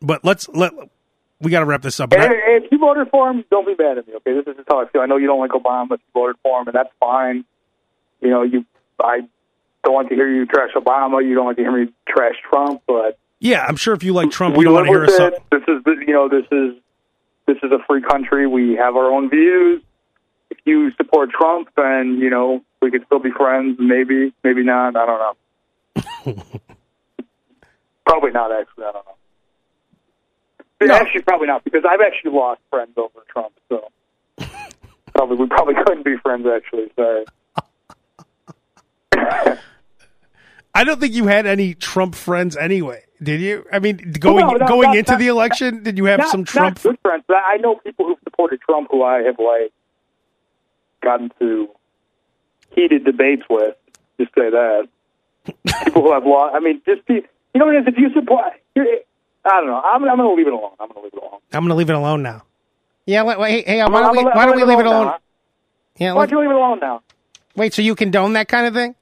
[0.00, 0.72] but let's let
[1.40, 2.12] we got to wrap this up.
[2.12, 2.26] And I-
[2.62, 4.14] if you voted for him, don't be mad at me.
[4.16, 5.00] Okay, this is just how I feel.
[5.00, 7.44] I know you don't like Obama, but you voted for him, and that's fine.
[8.20, 8.64] You know, you
[9.02, 9.20] I
[9.84, 11.24] don't like to hear you trash Obama.
[11.26, 14.30] You don't like to hear me trash Trump, but yeah, I'm sure if you like
[14.30, 15.40] Trump, we you don't want to hear us.
[15.50, 16.74] This is you know this is
[17.46, 18.46] this is a free country.
[18.46, 19.82] We have our own views.
[20.50, 23.76] If you support Trump, then you know we could still be friends.
[23.78, 24.96] Maybe, maybe not.
[24.96, 25.20] I don't
[26.36, 26.42] know.
[28.06, 28.50] probably not.
[28.52, 29.14] Actually, I don't know.
[30.86, 30.94] No.
[30.94, 33.52] Actually, probably not because I've actually lost friends over Trump.
[33.68, 33.88] So
[35.14, 36.46] probably we probably couldn't be friends.
[36.46, 37.24] Actually, sorry.
[40.74, 43.64] I don't think you had any Trump friends anyway, did you?
[43.72, 46.44] I mean, going no, no, going not- into not- the election, did you have some
[46.44, 46.76] Trump?
[46.76, 47.24] Not good friends.
[47.28, 49.72] I know people who've supported Trump who I have like
[51.02, 51.68] gotten to
[52.74, 53.74] heated debates with.
[54.20, 54.88] Just say that.
[55.84, 56.54] people who have lost.
[56.54, 57.22] I mean, just be, you
[57.60, 57.94] know what it is?
[57.94, 59.00] If you support, you're-
[59.44, 59.80] I don't know.
[59.80, 60.72] I'm, I'm going to leave it alone.
[60.78, 61.40] I'm going to leave it alone.
[61.52, 62.42] I'm going to leave it alone now.
[63.06, 65.06] Yeah, wait, wait, hey, I'm why don't we, why don't we leave it alone?
[65.06, 65.18] now.
[65.96, 67.02] Yeah, Why don't you leave it alone now?
[67.56, 68.94] wait, so you condone that kind of thing?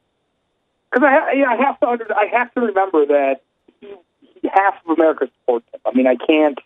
[0.93, 3.40] Because I, ha- yeah, I have to, under- I have to remember that
[3.81, 3.93] he,
[4.40, 5.81] he, half of America supports him.
[5.85, 6.59] I mean, I can't.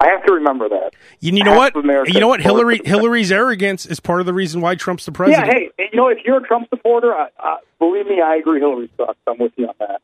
[0.00, 0.92] I have to remember that.
[1.18, 2.08] You, you know Half what?
[2.08, 2.40] You know what?
[2.40, 2.80] Hillary.
[2.84, 5.48] Hillary's arrogance is part of the reason why Trump's the president.
[5.48, 8.60] Yeah, hey, you know, if you're a Trump supporter, I, I, believe me, I agree.
[8.60, 9.18] Hillary sucks.
[9.26, 10.00] I'm with you on that.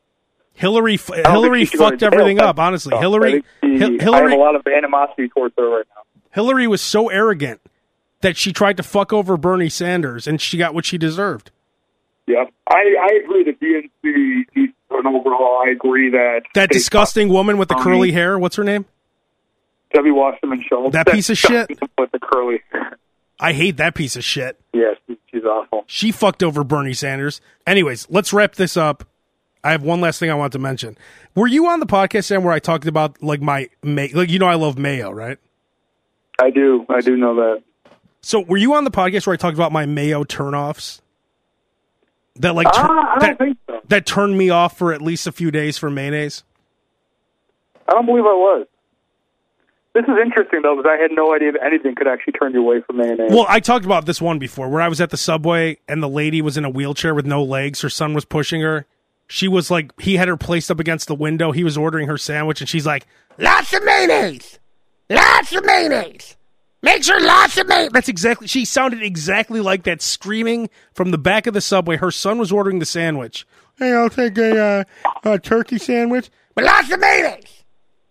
[0.53, 2.59] Hillary f- I don't Hillary think she should go to fucked everything up.
[2.59, 3.01] Honestly, sucks.
[3.01, 5.85] Hillary I, think she- Hi- I have Hillary a lot of animosity towards her right
[5.95, 6.01] now.
[6.31, 7.61] Hillary was so arrogant
[8.19, 11.51] that she tried to fuck over Bernie Sanders, and she got what she deserved.
[12.27, 15.63] Yeah, I, I agree that DNC an overhaul.
[15.65, 18.37] I agree that That disgusting woman with the curly hair.
[18.39, 18.85] What's her name?
[19.95, 20.93] Debbie Wasserman Schultz.
[20.93, 21.69] That piece of shit?
[21.97, 22.61] with the curly.
[23.39, 24.59] I hate that piece of shit.
[24.73, 24.97] yes,
[25.31, 25.83] she's awful.
[25.87, 27.39] She fucked over Bernie Sanders.
[27.65, 29.05] Anyways, let's wrap this up.
[29.63, 30.97] I have one last thing I want to mention.
[31.33, 34.37] Were you on the podcast Sam where I talked about like my may like you
[34.37, 35.37] know I love mayo, right?
[36.39, 36.85] I do.
[36.89, 37.63] I do know that.
[38.21, 41.01] So were you on the podcast where I talked about my mayo turnoffs?
[42.35, 43.81] That like tur- ah, I don't that, think so.
[43.87, 46.43] that turned me off for at least a few days for mayonnaise.
[47.87, 48.67] I don't believe I was.
[49.95, 52.59] This is interesting though, because I had no idea that anything could actually turn you
[52.59, 53.31] away from mayonnaise.
[53.31, 56.09] Well, I talked about this one before where I was at the subway and the
[56.09, 57.79] lady was in a wheelchair with no legs.
[57.79, 58.85] Her son was pushing her.
[59.27, 61.53] She was like, he had her placed up against the window.
[61.53, 63.07] He was ordering her sandwich and she's like,
[63.39, 64.59] lots of mayonnaise.
[65.09, 66.35] Lots of mayonnaise.
[66.81, 67.93] Make sure lots of mayonnaise.
[67.93, 71.95] That's exactly, she sounded exactly like that screaming from the back of the subway.
[71.95, 73.47] Her son was ordering the sandwich.
[73.77, 74.83] Hey, I'll take a, uh,
[75.23, 76.29] a turkey sandwich.
[76.53, 77.63] But lots of mayonnaise.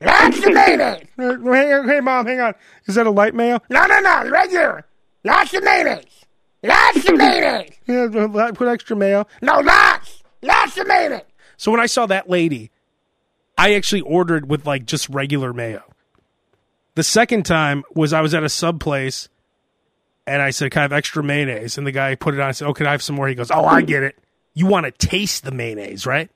[0.04, 1.06] Lots of mayonnaise.
[1.16, 2.54] Hey, hey, mom, hang on.
[2.86, 3.60] Is that a light mayo?
[3.70, 4.84] No, no, no, regular.
[5.24, 6.24] Lots of mayonnaise.
[6.62, 7.72] Lots of mayonnaise.
[7.86, 9.26] Yeah, put extra mayo.
[9.42, 10.22] No, lots.
[10.42, 11.22] Lots of mayonnaise.
[11.56, 12.70] So when I saw that lady,
[13.56, 15.82] I actually ordered with like just regular mayo.
[16.94, 19.28] The second time was I was at a sub place
[20.26, 21.78] and I said, Can I have extra mayonnaise?
[21.78, 22.48] And the guy put it on.
[22.48, 23.28] I said, Oh, can I have some more?
[23.28, 24.18] He goes, Oh, I get it.
[24.54, 26.30] You want to taste the mayonnaise, right?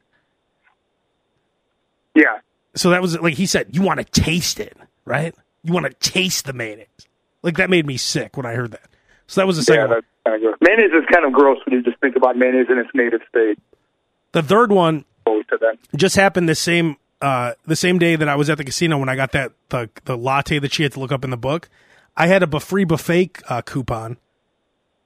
[2.14, 2.38] yeah,
[2.78, 5.34] So that was like he said, You want to taste it, right?
[5.62, 6.86] You want to taste the mayonnaise.
[7.42, 8.88] Like that made me sick when I heard that.
[9.26, 10.02] So that was the second yeah, one.
[10.24, 10.56] kind of gross.
[10.60, 13.58] Mayonnaise is kind of gross when you just think about mayonnaise in its native state.
[14.32, 15.76] The third one Opposed to that.
[15.96, 19.08] just happened the same uh the same day that I was at the casino when
[19.08, 21.68] I got that the the latte that she had to look up in the book.
[22.16, 24.16] I had a free buffet uh, coupon,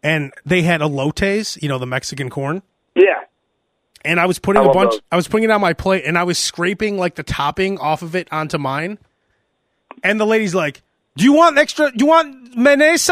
[0.03, 2.63] and they had elotes, you know, the Mexican corn.
[2.95, 3.21] Yeah,
[4.05, 4.93] And I was putting I a bunch.
[4.93, 5.01] those.
[5.13, 8.03] I was putting it on my plate, and I was scraping like the topping off
[8.03, 8.99] of it onto mine.
[10.03, 10.83] And the lady's like,
[11.17, 11.91] "Do you want extra?
[11.91, 13.11] Do you want mayonnaise?"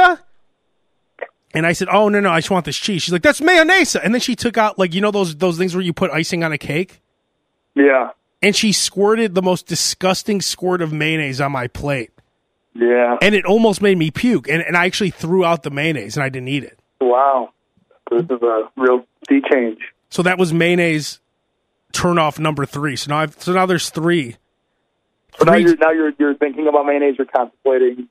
[1.52, 3.96] And I said, "Oh no, no, I just want this cheese." She's like, "That's mayonnaise."
[3.96, 6.44] And then she took out like you know those those things where you put icing
[6.44, 7.00] on a cake.
[7.74, 8.10] yeah,
[8.42, 12.10] and she squirted the most disgusting squirt of mayonnaise on my plate.
[12.74, 13.16] yeah.
[13.20, 14.48] And it almost made me puke.
[14.48, 16.78] And, and I actually threw out the mayonnaise and I didn't eat it.
[17.00, 17.50] Wow,
[18.10, 19.78] this is a real sea change.
[20.10, 21.20] So that was mayonnaise
[21.92, 22.96] turn off number three.
[22.96, 24.36] So now I've, so now there's three.
[25.38, 27.14] So now you're now you're you're thinking about mayonnaise.
[27.16, 28.08] You're contemplating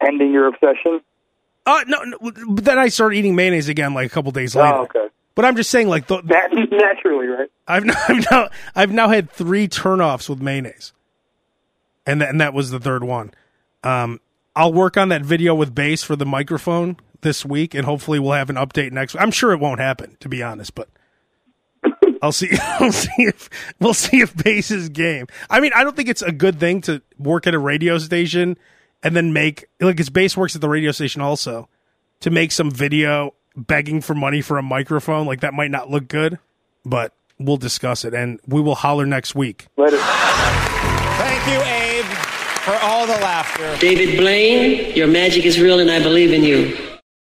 [0.00, 1.00] ending your obsession.
[1.66, 4.76] Uh, no, no, but then I started eating mayonnaise again like a couple days later.
[4.76, 5.08] Oh, okay.
[5.34, 7.48] But I'm just saying, like, the, Nat- naturally, right?
[7.68, 10.92] I've, now, I've now I've now had three turnoffs with mayonnaise,
[12.06, 13.32] and that, and that was the third one.
[13.84, 14.20] Um,
[14.56, 18.32] I'll work on that video with Bass for the microphone this week, and hopefully we'll
[18.32, 19.16] have an update next.
[19.16, 20.88] I'm sure it won't happen, to be honest, but
[22.22, 22.50] I'll see.
[22.62, 23.48] I'll see if
[23.78, 25.26] we'll see if Bass is game.
[25.48, 28.56] I mean, I don't think it's a good thing to work at a radio station
[29.02, 31.68] and then make like his bass works at the radio station also
[32.20, 35.26] to make some video begging for money for a microphone.
[35.26, 36.38] Like that might not look good,
[36.84, 39.66] but we'll discuss it and we will holler next week.
[39.76, 40.00] Let it.
[40.00, 42.04] Thank you, Abe,
[42.60, 43.76] for all the laughter.
[43.78, 46.89] David Blaine, your magic is real and I believe in you.